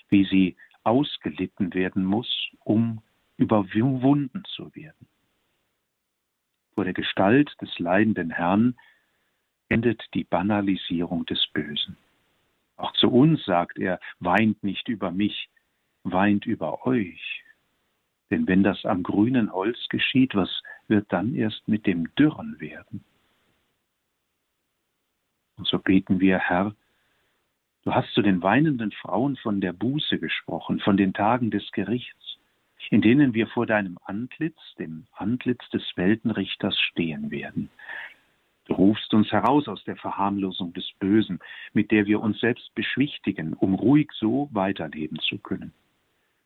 [0.09, 3.03] wie sie ausgelitten werden muss, um
[3.37, 5.07] überwunden zu werden.
[6.75, 8.77] Vor der Gestalt des leidenden Herrn
[9.69, 11.97] endet die Banalisierung des Bösen.
[12.77, 15.51] Auch zu uns sagt er, weint nicht über mich,
[16.03, 17.45] weint über euch.
[18.31, 23.05] Denn wenn das am grünen Holz geschieht, was wird dann erst mit dem Dürren werden?
[25.61, 26.75] Und so beten wir, Herr,
[27.85, 32.39] du hast zu den weinenden Frauen von der Buße gesprochen, von den Tagen des Gerichts,
[32.89, 37.69] in denen wir vor deinem Antlitz, dem Antlitz des Weltenrichters stehen werden.
[38.65, 41.41] Du rufst uns heraus aus der Verharmlosung des Bösen,
[41.75, 45.75] mit der wir uns selbst beschwichtigen, um ruhig so weiterleben zu können.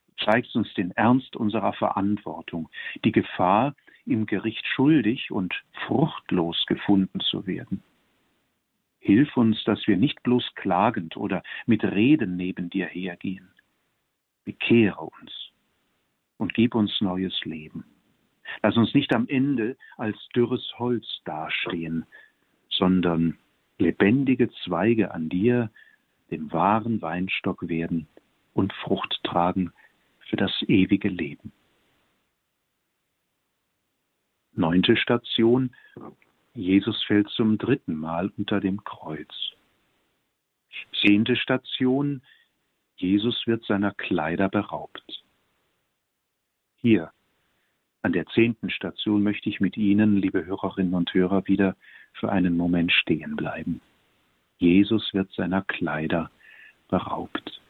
[0.09, 2.69] Du zeigst uns den Ernst unserer Verantwortung,
[3.05, 5.55] die Gefahr, im Gericht schuldig und
[5.87, 7.81] fruchtlos gefunden zu werden.
[9.05, 13.51] Hilf uns, dass wir nicht bloß klagend oder mit Reden neben dir hergehen.
[14.47, 15.53] Bekehre uns
[16.39, 17.85] und gib uns neues Leben.
[18.63, 22.07] Lass uns nicht am Ende als dürres Holz dastehen,
[22.71, 23.37] sondern
[23.77, 25.71] lebendige Zweige an dir,
[26.31, 28.09] dem wahren Weinstock werden
[28.55, 29.71] und Frucht tragen
[30.31, 31.53] für das ewige Leben.
[34.55, 35.75] Neunte Station.
[36.55, 39.35] Jesus fällt zum dritten Mal unter dem Kreuz.
[41.01, 42.23] Zehnte Station.
[42.97, 45.25] Jesus wird seiner Kleider beraubt.
[46.77, 47.11] Hier
[48.03, 51.75] an der zehnten Station möchte ich mit Ihnen, liebe Hörerinnen und Hörer, wieder
[52.13, 53.81] für einen Moment stehen bleiben.
[54.59, 56.31] Jesus wird seiner Kleider
[56.89, 57.61] beraubt.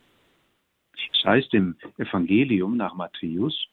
[1.12, 3.68] Es heißt im Evangelium nach Matthäus,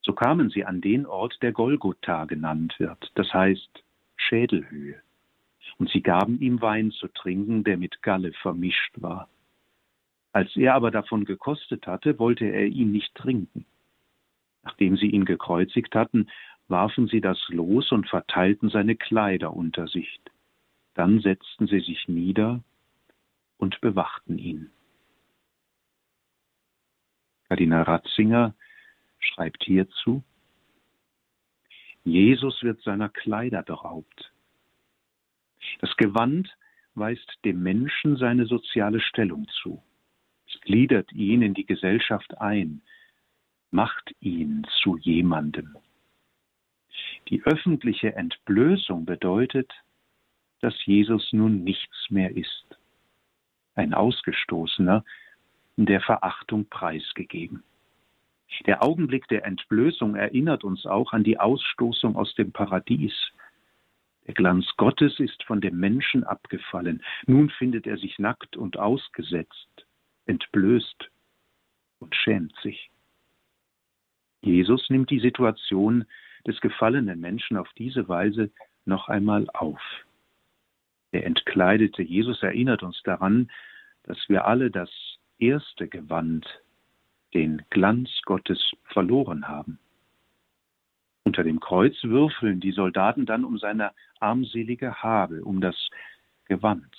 [0.00, 3.84] so kamen sie an den Ort, der Golgotha genannt wird, das heißt
[4.28, 5.00] Schädelhöhe.
[5.78, 9.28] Und sie gaben ihm Wein zu trinken, der mit Galle vermischt war.
[10.32, 13.66] Als er aber davon gekostet hatte, wollte er ihn nicht trinken.
[14.62, 16.28] Nachdem sie ihn gekreuzigt hatten,
[16.68, 20.20] warfen sie das Los und verteilten seine Kleider unter sich.
[20.94, 22.62] Dann setzten sie sich nieder
[23.58, 24.70] und bewachten ihn.
[27.48, 28.54] Kardinal Ratzinger
[29.18, 30.22] schreibt hierzu,
[32.06, 34.32] Jesus wird seiner Kleider beraubt.
[35.80, 36.56] Das Gewand
[36.94, 39.82] weist dem Menschen seine soziale Stellung zu.
[40.46, 42.80] Es gliedert ihn in die Gesellschaft ein,
[43.72, 45.76] macht ihn zu jemandem.
[47.28, 49.72] Die öffentliche Entblößung bedeutet,
[50.60, 52.78] dass Jesus nun nichts mehr ist.
[53.74, 55.04] Ein Ausgestoßener,
[55.76, 57.64] der Verachtung preisgegeben.
[58.66, 63.14] Der Augenblick der Entblößung erinnert uns auch an die Ausstoßung aus dem Paradies.
[64.26, 67.02] Der Glanz Gottes ist von dem Menschen abgefallen.
[67.26, 69.86] Nun findet er sich nackt und ausgesetzt,
[70.26, 71.10] entblößt
[72.00, 72.90] und schämt sich.
[74.42, 76.04] Jesus nimmt die Situation
[76.46, 78.50] des gefallenen Menschen auf diese Weise
[78.84, 79.80] noch einmal auf.
[81.12, 83.50] Der entkleidete Jesus erinnert uns daran,
[84.04, 84.90] dass wir alle das
[85.38, 86.46] erste Gewand,
[87.36, 89.78] den Glanz Gottes, verloren haben.
[91.24, 95.76] Unter dem Kreuz würfeln die Soldaten dann um seine armselige Habe, um das
[96.46, 96.90] Gewand.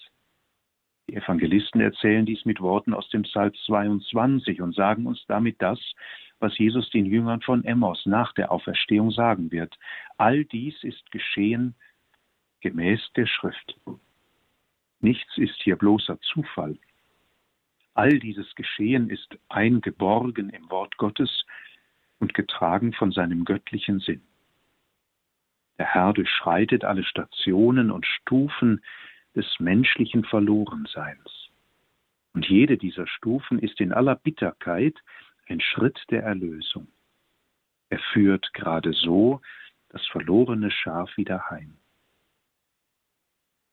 [1.10, 5.80] Die Evangelisten erzählen dies mit Worten aus dem Psalm 22 und sagen uns damit das,
[6.38, 9.76] was Jesus den Jüngern von Emmaus nach der Auferstehung sagen wird.
[10.18, 11.74] All dies ist geschehen
[12.62, 13.76] gemäß der Schrift.
[15.00, 16.78] Nichts ist hier bloßer Zufall.
[17.98, 21.46] All dieses Geschehen ist eingeborgen im Wort Gottes
[22.20, 24.22] und getragen von seinem göttlichen Sinn.
[25.80, 28.84] Der Herr durchschreitet alle Stationen und Stufen
[29.36, 31.50] des menschlichen Verlorenseins.
[32.36, 34.96] Und jede dieser Stufen ist in aller Bitterkeit
[35.48, 36.88] ein Schritt der Erlösung.
[37.90, 39.42] Er führt gerade so
[39.90, 41.78] das verlorene Schaf wieder heim.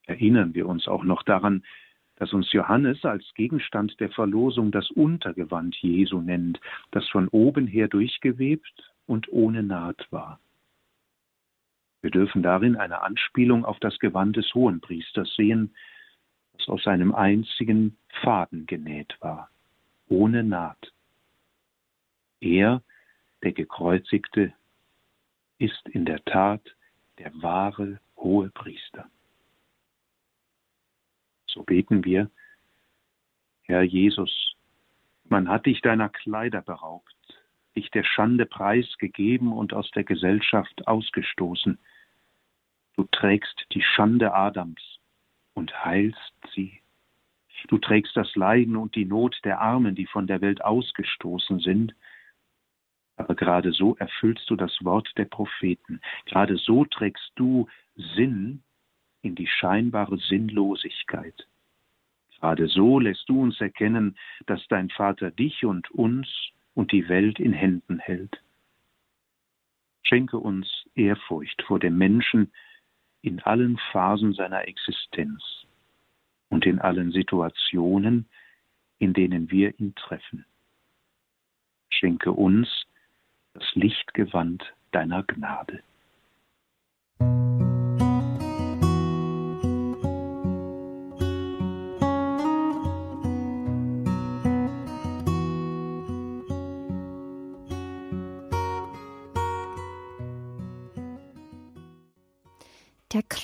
[0.06, 1.62] Erinnern wir uns auch noch daran,
[2.16, 7.88] dass uns Johannes als Gegenstand der Verlosung das Untergewand Jesu nennt, das von oben her
[7.88, 10.38] durchgewebt und ohne Naht war.
[12.02, 15.74] Wir dürfen darin eine Anspielung auf das Gewand des Hohenpriesters sehen,
[16.52, 19.50] das aus einem einzigen Faden genäht war,
[20.08, 20.92] ohne Naht.
[22.40, 22.82] Er,
[23.42, 24.52] der Gekreuzigte,
[25.58, 26.62] ist in der Tat
[27.18, 29.08] der wahre Hohepriester.
[31.54, 32.30] So beten wir,
[33.62, 34.56] Herr Jesus,
[35.28, 37.14] man hat dich deiner Kleider beraubt,
[37.76, 41.78] dich der Schande preisgegeben und aus der Gesellschaft ausgestoßen.
[42.96, 44.82] Du trägst die Schande Adams
[45.54, 46.80] und heilst sie.
[47.68, 51.94] Du trägst das Leiden und die Not der Armen, die von der Welt ausgestoßen sind.
[53.16, 56.00] Aber gerade so erfüllst du das Wort der Propheten.
[56.26, 58.62] Gerade so trägst du Sinn
[59.24, 61.46] in die scheinbare Sinnlosigkeit.
[62.38, 66.28] Gerade so lässt du uns erkennen, dass dein Vater dich und uns
[66.74, 68.42] und die Welt in Händen hält.
[70.02, 72.52] Schenke uns Ehrfurcht vor dem Menschen
[73.22, 75.42] in allen Phasen seiner Existenz
[76.50, 78.26] und in allen Situationen,
[78.98, 80.44] in denen wir ihn treffen.
[81.88, 82.68] Schenke uns
[83.54, 85.82] das Lichtgewand deiner Gnade.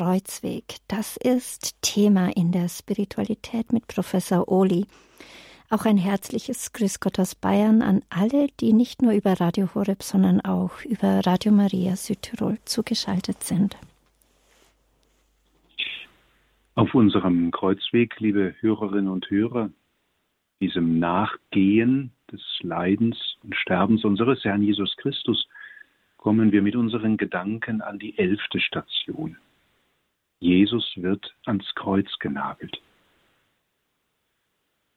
[0.00, 4.86] Kreuzweg, das ist Thema in der Spiritualität mit Professor Oli.
[5.68, 10.02] Auch ein herzliches Grüß Gott aus Bayern an alle, die nicht nur über Radio Horeb,
[10.02, 13.76] sondern auch über Radio Maria Südtirol zugeschaltet sind.
[16.76, 19.68] Auf unserem Kreuzweg, liebe Hörerinnen und Hörer,
[20.62, 25.46] diesem Nachgehen des Leidens und Sterbens unseres Herrn Jesus Christus,
[26.16, 29.36] kommen wir mit unseren Gedanken an die elfte Station.
[30.40, 32.80] Jesus wird ans Kreuz genagelt.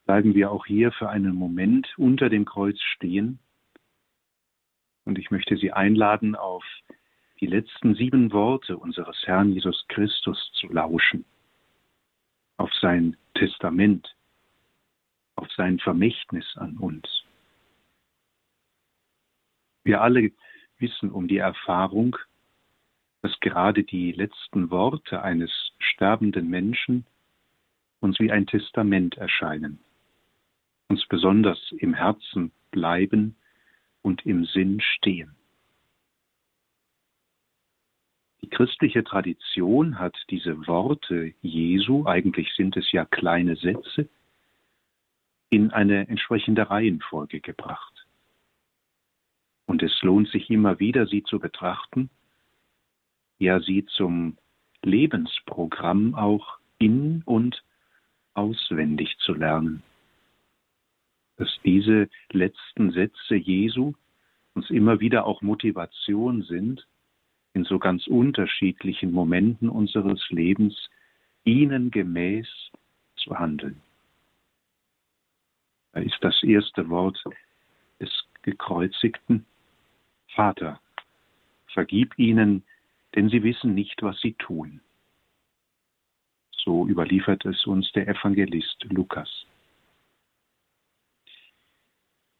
[0.05, 3.39] Bleiben wir auch hier für einen Moment unter dem Kreuz stehen.
[5.05, 6.63] Und ich möchte Sie einladen, auf
[7.39, 11.25] die letzten sieben Worte unseres Herrn Jesus Christus zu lauschen,
[12.57, 14.15] auf sein Testament,
[15.35, 17.05] auf sein Vermächtnis an uns.
[19.83, 20.31] Wir alle
[20.77, 22.17] wissen um die Erfahrung,
[23.23, 27.05] dass gerade die letzten Worte eines sterbenden Menschen
[28.01, 29.79] uns wie ein Testament erscheinen,
[30.89, 33.37] uns besonders im Herzen bleiben
[34.01, 35.37] und im Sinn stehen.
[38.41, 44.09] Die christliche Tradition hat diese Worte Jesu, eigentlich sind es ja kleine Sätze,
[45.49, 48.05] in eine entsprechende Reihenfolge gebracht.
[49.65, 52.09] Und es lohnt sich immer wieder, sie zu betrachten
[53.39, 54.37] ja sie zum
[54.83, 57.63] Lebensprogramm auch in und
[58.33, 59.83] auswendig zu lernen.
[61.37, 63.93] Dass diese letzten Sätze Jesu
[64.53, 66.85] uns immer wieder auch Motivation sind,
[67.53, 70.89] in so ganz unterschiedlichen Momenten unseres Lebens
[71.43, 72.47] ihnen gemäß
[73.15, 73.81] zu handeln.
[75.93, 77.23] Da ist das erste Wort
[77.99, 78.09] des
[78.41, 79.45] gekreuzigten
[80.29, 80.79] Vater.
[81.67, 82.63] Vergib ihnen,
[83.15, 84.81] denn sie wissen nicht, was sie tun.
[86.51, 89.45] So überliefert es uns der Evangelist Lukas.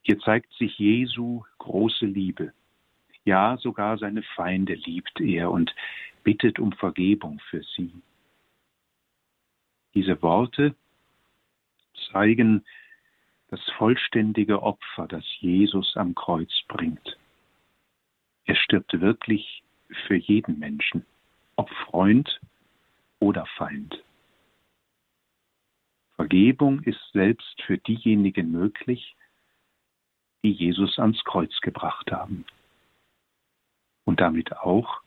[0.02, 2.54] Hier zeigt sich Jesu große Liebe.
[3.26, 5.74] Ja, sogar seine Feinde liebt er und
[6.24, 7.94] bittet um Vergebung für sie.
[9.94, 10.76] Diese Worte
[12.12, 12.66] zeigen
[13.50, 17.18] das vollständige Opfer, das Jesus am Kreuz bringt.
[18.46, 19.63] Er stirbt wirklich
[20.08, 21.06] für jeden Menschen,
[21.56, 22.40] ob Freund
[23.20, 24.04] oder Feind.
[26.16, 29.16] Vergebung ist selbst für diejenigen möglich,
[30.44, 32.46] die Jesus ans Kreuz gebracht haben.
[34.06, 35.02] Und damit auch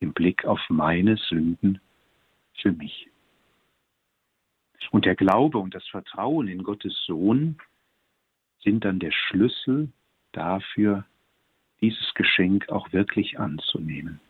[0.00, 1.80] im Blick auf meine Sünden
[2.54, 3.10] für mich.
[4.90, 7.58] Und der Glaube und das Vertrauen in Gottes Sohn
[8.62, 9.90] sind dann der Schlüssel
[10.32, 11.04] dafür,
[11.80, 14.20] dieses Geschenk auch wirklich anzunehmen.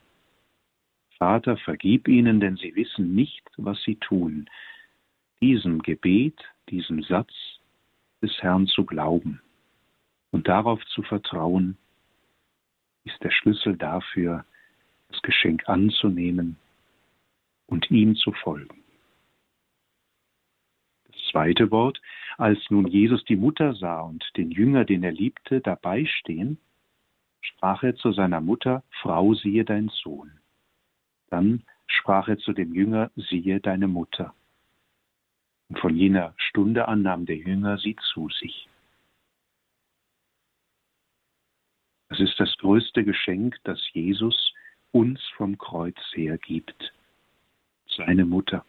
[1.18, 4.50] Vater, vergib ihnen, denn sie wissen nicht, was sie tun.
[5.40, 6.38] Diesem Gebet,
[6.68, 7.32] diesem Satz
[8.22, 9.40] des Herrn zu glauben
[10.30, 11.76] und darauf zu vertrauen,
[13.04, 14.44] ist der Schlüssel dafür,
[15.08, 16.56] das Geschenk anzunehmen
[17.66, 18.82] und ihm zu folgen.
[21.06, 22.00] Das zweite Wort,
[22.36, 26.58] als nun Jesus die Mutter sah und den Jünger, den er liebte, dabei stehen,
[27.46, 30.32] sprach er zu seiner Mutter, Frau, siehe dein Sohn.
[31.28, 34.34] Dann sprach er zu dem Jünger, siehe deine Mutter.
[35.68, 38.68] Und von jener Stunde an nahm der Jünger sie zu sich.
[42.08, 44.54] Das ist das größte Geschenk, das Jesus
[44.92, 46.94] uns vom Kreuz her gibt.
[47.88, 48.64] Seine Mutter.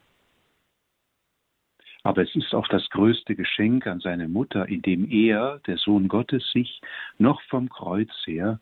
[2.03, 6.49] Aber es ist auch das größte Geschenk an seine Mutter, indem er, der Sohn Gottes,
[6.51, 6.81] sich
[7.17, 8.59] noch vom Kreuz her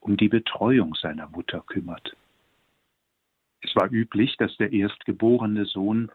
[0.00, 2.16] um die Betreuung seiner Mutter kümmert.
[3.60, 6.10] Es war üblich, dass der erstgeborene Sohn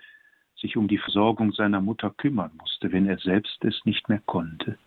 [0.55, 4.77] sich um die Versorgung seiner Mutter kümmern musste, wenn er selbst es nicht mehr konnte.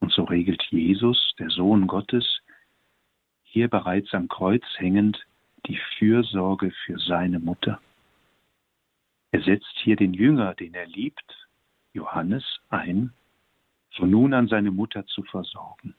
[0.00, 2.40] Und so regelt Jesus, der Sohn Gottes,
[3.42, 5.26] hier bereits am Kreuz hängend,
[5.66, 7.80] die Fürsorge für seine Mutter.
[9.32, 11.48] Er setzt hier den Jünger, den er liebt,
[11.92, 13.12] Johannes, ein,
[13.96, 15.94] von nun an seine Mutter zu versorgen.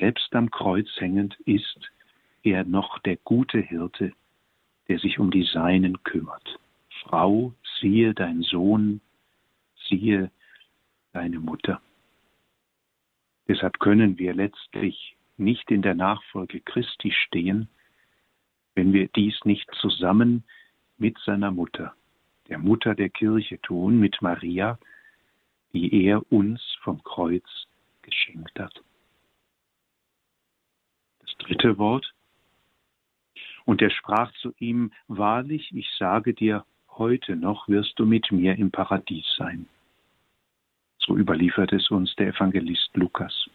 [0.00, 1.92] Selbst am Kreuz hängend ist
[2.42, 4.14] er noch der gute Hirte,
[4.88, 6.58] der sich um die Seinen kümmert.
[7.02, 9.02] Frau, siehe dein Sohn,
[9.88, 10.30] siehe
[11.12, 11.82] deine Mutter.
[13.46, 17.68] Deshalb können wir letztlich nicht in der Nachfolge Christi stehen,
[18.74, 20.44] wenn wir dies nicht zusammen
[20.96, 21.94] mit seiner Mutter,
[22.48, 24.78] der Mutter der Kirche tun, mit Maria,
[25.74, 27.44] die er uns vom Kreuz
[28.00, 28.82] geschenkt hat.
[31.40, 32.12] Dritte Wort.
[33.64, 36.64] Und er sprach zu ihm, Wahrlich, ich sage dir,
[36.96, 39.66] heute noch wirst du mit mir im Paradies sein.
[40.98, 43.48] So überliefert es uns der Evangelist Lukas.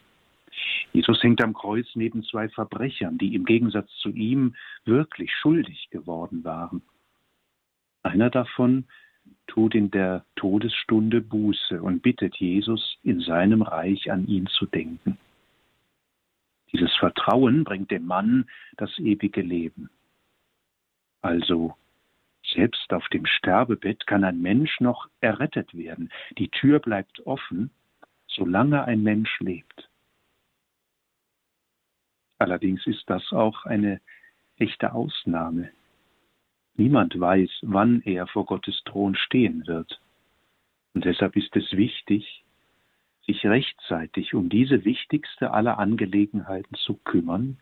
[0.93, 4.55] Jesus hängt am Kreuz neben zwei Verbrechern, die im Gegensatz zu ihm
[4.85, 6.81] wirklich schuldig geworden waren.
[8.03, 8.85] Einer davon
[9.47, 15.17] tut in der Todesstunde Buße und bittet Jesus, in seinem Reich an ihn zu denken.
[16.75, 19.89] Dieses Vertrauen bringt dem Mann das ewige Leben.
[21.21, 21.73] Also
[22.53, 26.11] selbst auf dem Sterbebett kann ein Mensch noch errettet werden.
[26.37, 27.71] Die Tür bleibt offen,
[28.27, 29.89] solange ein Mensch lebt.
[32.39, 34.01] Allerdings ist das auch eine
[34.57, 35.71] echte Ausnahme.
[36.73, 40.01] Niemand weiß, wann er vor Gottes Thron stehen wird.
[40.93, 42.43] Und deshalb ist es wichtig,
[43.25, 47.57] sich rechtzeitig um diese wichtigste aller Angelegenheiten zu kümmern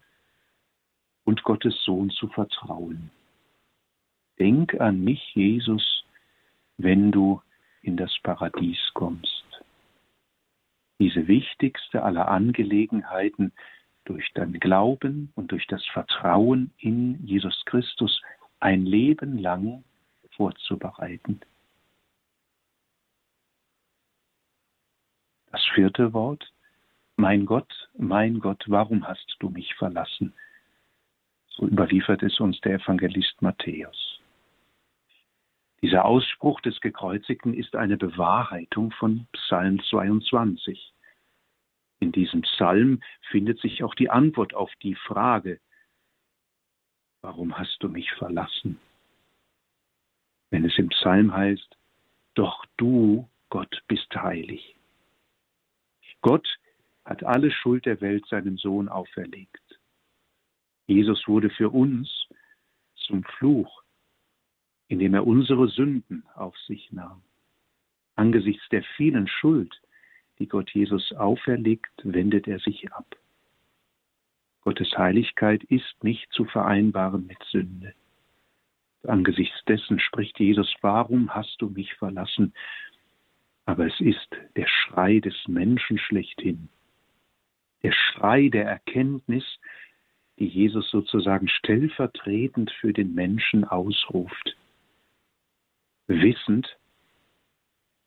[1.24, 3.11] und Gottes Sohn zu vertrauen.
[4.39, 6.03] Denk an mich, Jesus,
[6.78, 7.41] wenn du
[7.82, 9.45] in das Paradies kommst.
[10.99, 13.51] Diese wichtigste aller Angelegenheiten
[14.05, 18.22] durch dein Glauben und durch das Vertrauen in Jesus Christus
[18.59, 19.84] ein Leben lang
[20.32, 21.41] vorzubereiten.
[25.53, 26.51] Das vierte Wort,
[27.15, 30.33] mein Gott, mein Gott, warum hast du mich verlassen?
[31.47, 34.19] So überliefert es uns der Evangelist Matthäus.
[35.83, 40.91] Dieser Ausspruch des Gekreuzigten ist eine Bewahrheitung von Psalm 22.
[41.99, 45.59] In diesem Psalm findet sich auch die Antwort auf die Frage,
[47.21, 48.79] warum hast du mich verlassen?
[50.49, 51.77] Wenn es im Psalm heißt,
[52.33, 54.72] doch du, Gott, bist heilig.
[56.24, 56.47] Gott
[57.05, 59.61] hat alle Schuld der Welt seinem Sohn auferlegt.
[60.88, 62.28] Jesus wurde für uns
[62.95, 63.84] zum Fluch,
[64.88, 67.21] indem er unsere Sünden auf sich nahm.
[68.15, 69.82] Angesichts der vielen Schuld,
[70.39, 73.15] die Gott Jesus auferlegt, wendet er sich ab.
[74.61, 77.93] Gottes Heiligkeit ist nicht zu vereinbaren mit Sünde.
[79.03, 82.53] Angesichts dessen spricht Jesus, warum hast du mich verlassen?
[83.66, 86.70] Aber es ist der Schrei des Menschen schlechthin.
[87.82, 89.43] Der Schrei der Erkenntnis,
[90.39, 94.55] die Jesus sozusagen stellvertretend für den Menschen ausruft.
[96.07, 96.78] Wissend,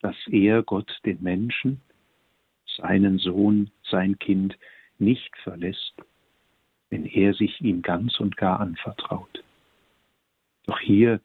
[0.01, 1.81] dass er Gott den Menschen,
[2.77, 4.59] seinen Sohn, sein Kind
[4.99, 5.95] nicht verlässt,
[6.91, 9.43] wenn er sich ihm ganz und gar anvertraut.
[10.67, 11.21] Doch hier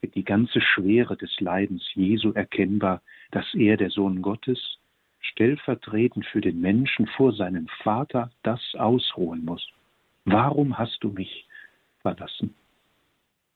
[0.00, 4.78] wird die ganze Schwere des Leidens Jesu erkennbar, dass er, der Sohn Gottes,
[5.20, 9.66] stellvertretend für den Menschen vor seinem Vater das ausruhen muss.
[10.24, 11.46] Warum hast du mich
[12.00, 12.54] verlassen?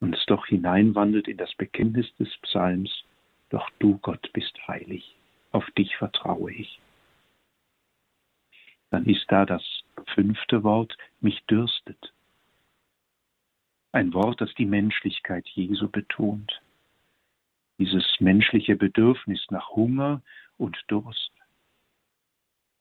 [0.00, 3.04] Und es doch hineinwandelt in das Bekenntnis des Psalms,
[3.50, 5.16] doch du, Gott, bist heilig,
[5.52, 6.80] auf dich vertraue ich.
[8.90, 9.62] Dann ist da das
[10.14, 12.12] fünfte Wort, mich dürstet.
[13.92, 16.59] Ein Wort, das die Menschlichkeit Jesu betont.
[17.80, 20.22] Dieses menschliche Bedürfnis nach Hunger
[20.58, 21.32] und Durst.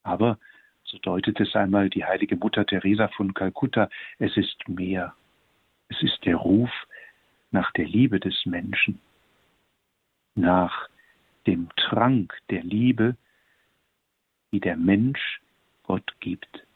[0.03, 0.37] Aber,
[0.83, 5.15] so deutet es einmal die heilige Mutter Teresa von Kalkutta, es ist mehr.
[5.87, 6.69] Es ist der Ruf
[7.51, 8.99] nach der Liebe des Menschen,
[10.35, 10.89] nach
[11.47, 13.15] dem Trank der Liebe,
[14.51, 15.41] die der Mensch
[15.83, 16.67] Gott gibt.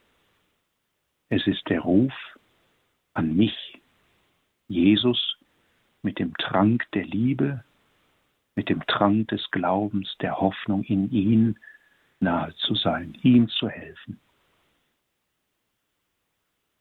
[1.30, 2.14] Es ist der Ruf
[3.14, 3.82] an mich,
[4.68, 5.38] Jesus,
[6.02, 7.64] mit dem Trank der Liebe,
[8.56, 11.60] mit dem Trank des Glaubens, der Hoffnung in ihn
[12.20, 14.20] nahe zu sein, ihm zu helfen.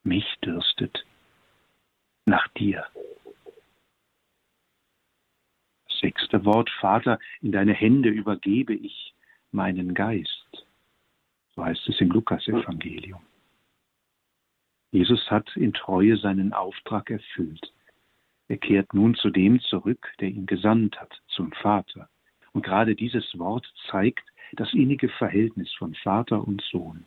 [0.05, 1.05] Mich dürstet
[2.27, 2.87] nach dir.
[5.89, 9.15] Das sechste Wort, Vater, in deine Hände übergebe ich
[9.53, 10.67] meinen Geist.
[11.55, 13.23] So heißt es im Lukasevangelium.
[14.91, 17.73] Jesus hat in Treue seinen Auftrag erfüllt.
[18.49, 22.09] Er kehrt nun zu dem zurück, der ihn gesandt hat, zum Vater.
[22.53, 27.05] Und gerade dieses Wort zeigt das innige Verhältnis von Vater und Sohn.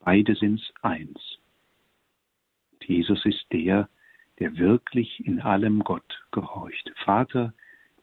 [0.00, 1.38] Beide sind's eins.
[2.72, 3.88] Und Jesus ist der,
[4.38, 6.92] der wirklich in allem Gott gehorcht.
[7.04, 7.52] Vater,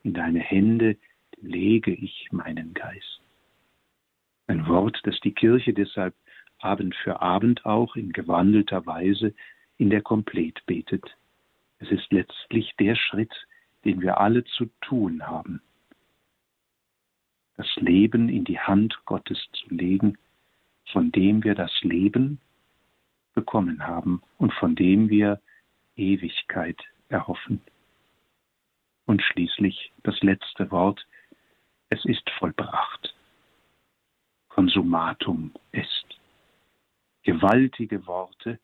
[0.04, 0.98] in deine Hände
[1.42, 3.22] lege ich meinen Geist.
[4.48, 6.14] Ein Wort, das die Kirche deshalb
[6.60, 9.34] Abend für Abend auch in gewandelter Weise
[9.78, 11.16] in der Komplet betet.
[11.84, 13.34] Es ist letztlich der Schritt,
[13.84, 15.62] den wir alle zu tun haben.
[17.58, 20.18] Das Leben in die Hand Gottes zu legen,
[20.94, 22.40] von dem wir das Leben
[23.34, 25.42] bekommen haben und von dem wir
[25.98, 27.60] Ewigkeit erhoffen.
[29.06, 31.06] Und schließlich das letzte Wort,
[31.90, 33.14] es ist vollbracht.
[34.48, 36.06] Konsumatum est
[37.24, 38.58] gewaltige Worte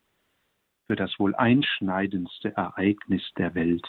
[0.89, 3.87] für das wohl einschneidendste Ereignis der Welt.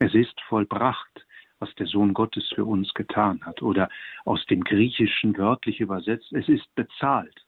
[0.00, 1.24] Es ist vollbracht,
[1.60, 3.88] was der Sohn Gottes für uns getan hat, oder
[4.24, 7.46] aus dem Griechischen wörtlich übersetzt, es ist bezahlt.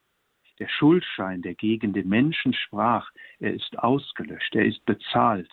[0.61, 3.11] Der Schuldschein, der gegen den Menschen sprach,
[3.41, 5.51] er ist ausgelöscht, er ist bezahlt.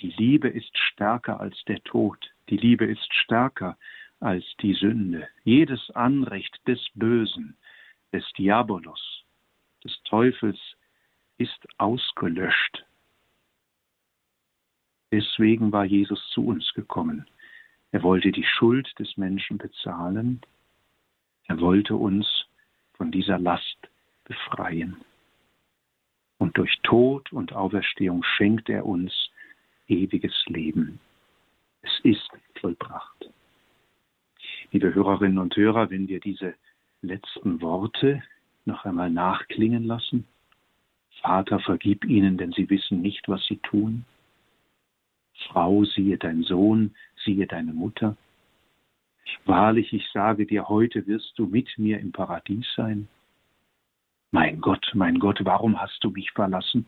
[0.00, 3.76] Die Liebe ist stärker als der Tod, die Liebe ist stärker
[4.20, 5.28] als die Sünde.
[5.44, 7.58] Jedes Anrecht des Bösen,
[8.14, 9.25] des Diabolos,
[9.86, 10.58] des Teufels,
[11.38, 12.84] ist ausgelöscht.
[15.12, 17.26] Deswegen war Jesus zu uns gekommen.
[17.92, 20.40] Er wollte die Schuld des Menschen bezahlen.
[21.46, 22.26] Er wollte uns
[22.94, 23.78] von dieser Last
[24.24, 24.96] befreien.
[26.38, 29.30] Und durch Tod und Auferstehung schenkt er uns
[29.86, 31.00] ewiges Leben.
[31.82, 32.28] Es ist
[32.60, 33.30] vollbracht.
[34.72, 36.54] Liebe Hörerinnen und Hörer, wenn wir diese
[37.00, 38.22] letzten Worte
[38.66, 40.26] noch einmal nachklingen lassen?
[41.20, 44.04] Vater, vergib ihnen, denn sie wissen nicht, was sie tun.
[45.48, 46.94] Frau, siehe dein Sohn,
[47.24, 48.16] siehe deine Mutter.
[49.44, 53.08] Wahrlich, ich sage dir, heute wirst du mit mir im Paradies sein.
[54.30, 56.86] Mein Gott, mein Gott, warum hast du mich verlassen?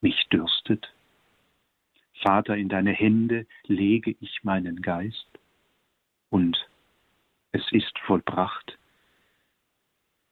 [0.00, 0.92] Mich dürstet.
[2.22, 5.26] Vater, in deine Hände lege ich meinen Geist.
[6.30, 6.56] Und
[7.52, 8.78] es ist vollbracht,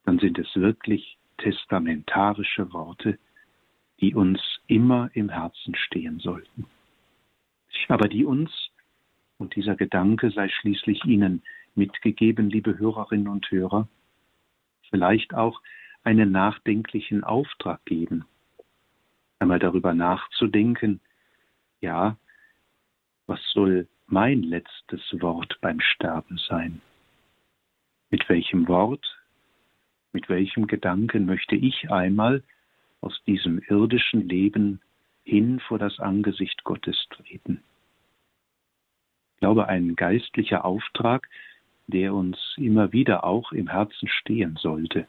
[0.09, 3.19] dann sind es wirklich testamentarische Worte,
[4.01, 6.65] die uns immer im Herzen stehen sollten.
[7.89, 8.71] Aber die uns,
[9.37, 11.43] und dieser Gedanke sei schließlich Ihnen
[11.75, 13.87] mitgegeben, liebe Hörerinnen und Hörer,
[14.89, 15.61] vielleicht auch
[16.05, 18.25] einen nachdenklichen Auftrag geben.
[19.41, 21.03] einmal darüber nachzudenken,
[21.83, 22.17] ja,
[23.27, 26.81] was soll mein letztes Wort beim Sterben sein?
[28.09, 29.18] Mit welchem Wort,
[30.19, 32.43] mit welchem Gedanken möchte ich einmal
[33.01, 34.81] aus diesem irdischen Leben
[35.23, 37.63] hin vor das Angesicht Gottes treten?
[39.35, 41.29] Ich glaube, ein geistlicher Auftrag,
[41.87, 45.07] der uns immer wieder auch im Herzen stehen sollte,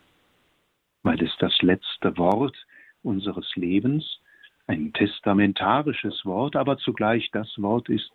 [1.01, 2.55] weil es das letzte Wort
[3.01, 4.21] unseres Lebens,
[4.67, 8.11] ein testamentarisches Wort, aber zugleich das Wort ist,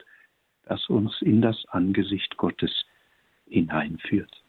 [0.63, 2.85] das uns in das Angesicht Gottes
[3.49, 4.44] hineinführt.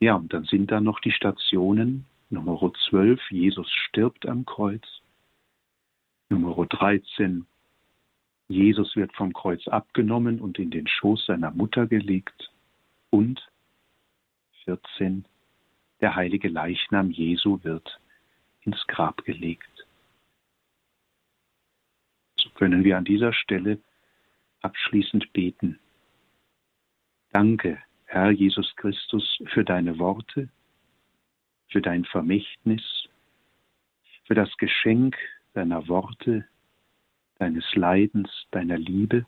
[0.00, 4.84] Ja, und dann sind da noch die Stationen Nummer 12, Jesus stirbt am Kreuz.
[6.28, 7.46] Nummer 13,
[8.48, 12.52] Jesus wird vom Kreuz abgenommen und in den Schoß seiner Mutter gelegt.
[13.10, 13.48] Und
[14.64, 15.24] 14,
[16.00, 18.00] der heilige Leichnam Jesu wird
[18.62, 19.86] ins Grab gelegt.
[22.40, 23.78] So können wir an dieser Stelle
[24.62, 25.78] abschließend beten.
[27.30, 30.48] Danke, Herr Jesus Christus, für deine Worte,
[31.68, 33.08] für dein Vermächtnis,
[34.24, 35.16] für das Geschenk
[35.54, 36.46] deiner Worte,
[37.38, 39.26] deines Leidens, deiner Liebe.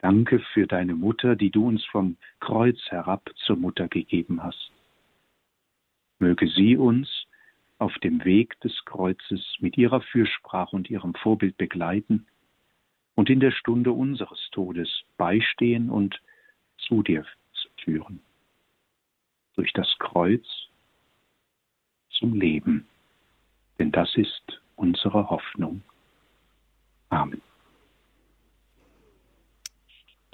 [0.00, 4.70] Danke für deine Mutter, die du uns vom Kreuz herab zur Mutter gegeben hast.
[6.18, 7.08] Möge sie uns
[7.78, 12.26] auf dem Weg des Kreuzes mit ihrer Fürsprache und ihrem Vorbild begleiten
[13.14, 16.20] und in der Stunde unseres Todes beistehen und
[16.88, 17.24] zu dir
[17.84, 18.20] führen.
[19.54, 20.46] Durch das Kreuz
[22.10, 22.88] zum Leben.
[23.78, 25.82] Denn das ist unsere Hoffnung.
[27.10, 27.42] Amen.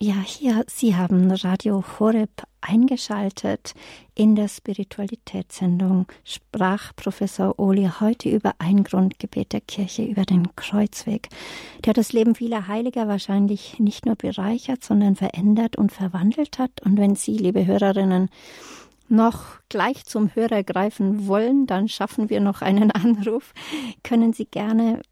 [0.01, 3.75] Ja, hier, Sie haben Radio Horeb eingeschaltet.
[4.17, 11.29] In der Spiritualitätssendung sprach Professor Oli heute über ein Grundgebet der Kirche, über den Kreuzweg,
[11.85, 16.73] der das Leben vieler Heiliger wahrscheinlich nicht nur bereichert, sondern verändert und verwandelt hat.
[16.85, 18.31] Und wenn Sie, liebe Hörerinnen,
[19.09, 23.55] noch gleich zum Hörer greifen wollen, dann schaffen wir noch einen Anruf.
[24.03, 25.03] Können Sie gerne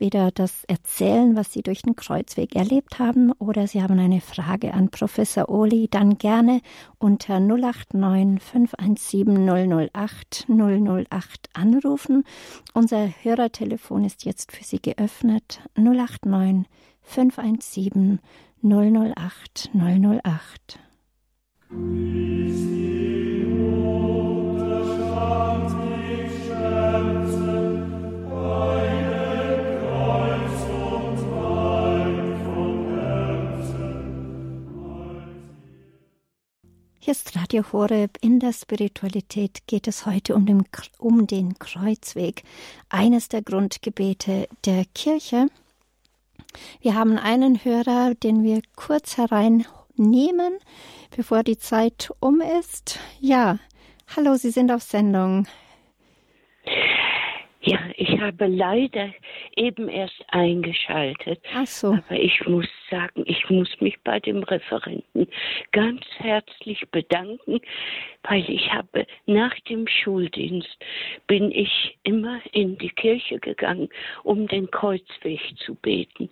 [0.00, 4.72] entweder das erzählen, was Sie durch den Kreuzweg erlebt haben, oder Sie haben eine Frage
[4.72, 6.60] an Professor Oli, dann gerne
[6.98, 12.22] unter 089 517 008 008 anrufen.
[12.74, 15.62] Unser Hörertelefon ist jetzt für Sie geöffnet.
[15.74, 16.66] 089
[17.02, 18.20] 517
[18.62, 20.78] 008 008.
[37.08, 38.18] Hier ist Radio Horeb.
[38.20, 40.64] In der Spiritualität geht es heute um den,
[40.98, 42.42] um den Kreuzweg,
[42.90, 45.46] eines der Grundgebete der Kirche.
[46.82, 50.58] Wir haben einen Hörer, den wir kurz hereinnehmen,
[51.16, 53.00] bevor die Zeit um ist.
[53.20, 53.58] Ja,
[54.14, 55.46] hallo, Sie sind auf Sendung.
[57.62, 59.14] Ja, ich habe leider
[59.56, 61.40] eben erst eingeschaltet.
[61.54, 61.94] Ach so.
[61.94, 65.28] Aber ich muss sagen, ich muss mich bei dem Referenten
[65.72, 67.60] ganz herzlich bedanken,
[68.22, 70.78] weil ich habe nach dem Schuldienst
[71.26, 73.88] bin ich immer in die Kirche gegangen,
[74.24, 76.28] um den Kreuzweg zu beten.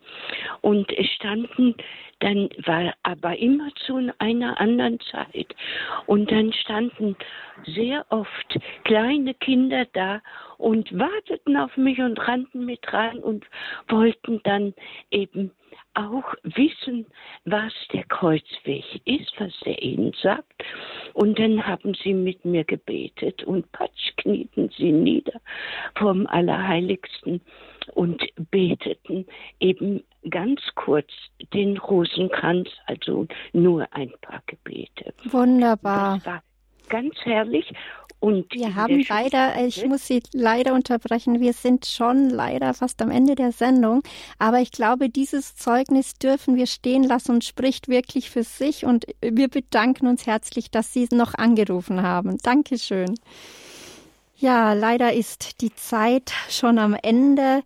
[0.60, 1.74] Und es standen
[2.20, 5.54] dann war aber immer zu einer anderen Zeit.
[6.06, 7.16] Und dann standen
[7.66, 10.22] sehr oft kleine Kinder da
[10.56, 13.44] und warteten auf mich und rannten mit rein und
[13.88, 14.74] wollten dann
[15.10, 15.50] eben
[15.96, 17.06] auch wissen,
[17.44, 20.62] was der Kreuzweg ist, was er ihnen sagt.
[21.14, 25.40] Und dann haben sie mit mir gebetet und patsch knieten sie nieder
[25.96, 27.40] vom Allerheiligsten
[27.94, 29.26] und beteten
[29.60, 31.10] eben ganz kurz
[31.54, 35.14] den Rosenkranz, also nur ein paar Gebete.
[35.24, 36.16] Wunderbar.
[36.16, 36.42] Das war
[36.88, 37.72] ganz herrlich
[38.18, 43.10] und wir haben leider, ich muss Sie leider unterbrechen, wir sind schon leider fast am
[43.10, 44.02] Ende der Sendung,
[44.38, 49.04] aber ich glaube, dieses Zeugnis dürfen wir stehen lassen und spricht wirklich für sich und
[49.20, 52.38] wir bedanken uns herzlich, dass Sie noch angerufen haben.
[52.38, 53.14] Dankeschön.
[54.38, 57.62] Ja, leider ist die Zeit schon am Ende.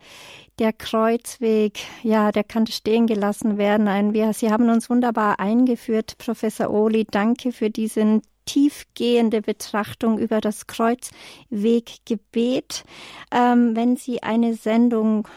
[0.58, 3.88] Der Kreuzweg, ja, der kann stehen gelassen werden.
[3.88, 7.06] Ein, wir, Sie haben uns wunderbar eingeführt, Professor Ohli.
[7.10, 12.84] Danke für diesen tiefgehende Betrachtung über das Kreuzweggebet.
[13.32, 15.28] Ähm, wenn Sie eine Sendung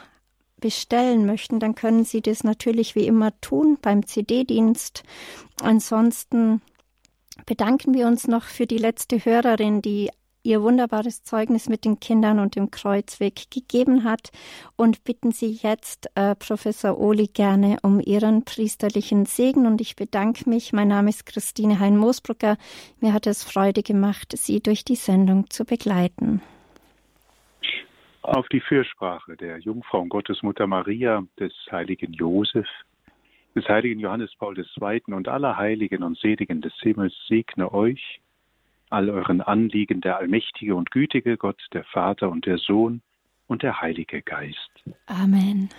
[0.60, 5.04] bestellen möchten, dann können Sie das natürlich wie immer tun beim CD-Dienst.
[5.62, 6.64] Ansonsten
[7.46, 10.10] bedanken wir uns noch für die letzte Hörerin, die
[10.44, 14.32] ihr wunderbares Zeugnis mit den Kindern und dem Kreuzweg gegeben hat
[14.76, 19.66] und bitten Sie jetzt, äh, Professor Ohli, gerne um Ihren priesterlichen Segen.
[19.66, 20.74] Und ich bedanke mich.
[20.74, 22.58] Mein Name ist Christine Hein-Moosbrucker.
[23.00, 26.42] Mir hat es Freude gemacht, Sie durch die Sendung zu begleiten.
[28.22, 32.68] Auf die Fürsprache der Jungfrau Gottesmutter Maria, des heiligen Josef,
[33.56, 35.02] des heiligen Johannes Paul II.
[35.14, 38.22] und aller Heiligen und Seligen des Himmels segne euch
[38.94, 43.02] all euren Anliegen der allmächtige und gütige Gott, der Vater und der Sohn
[43.48, 44.72] und der Heilige Geist.
[45.08, 45.70] Amen.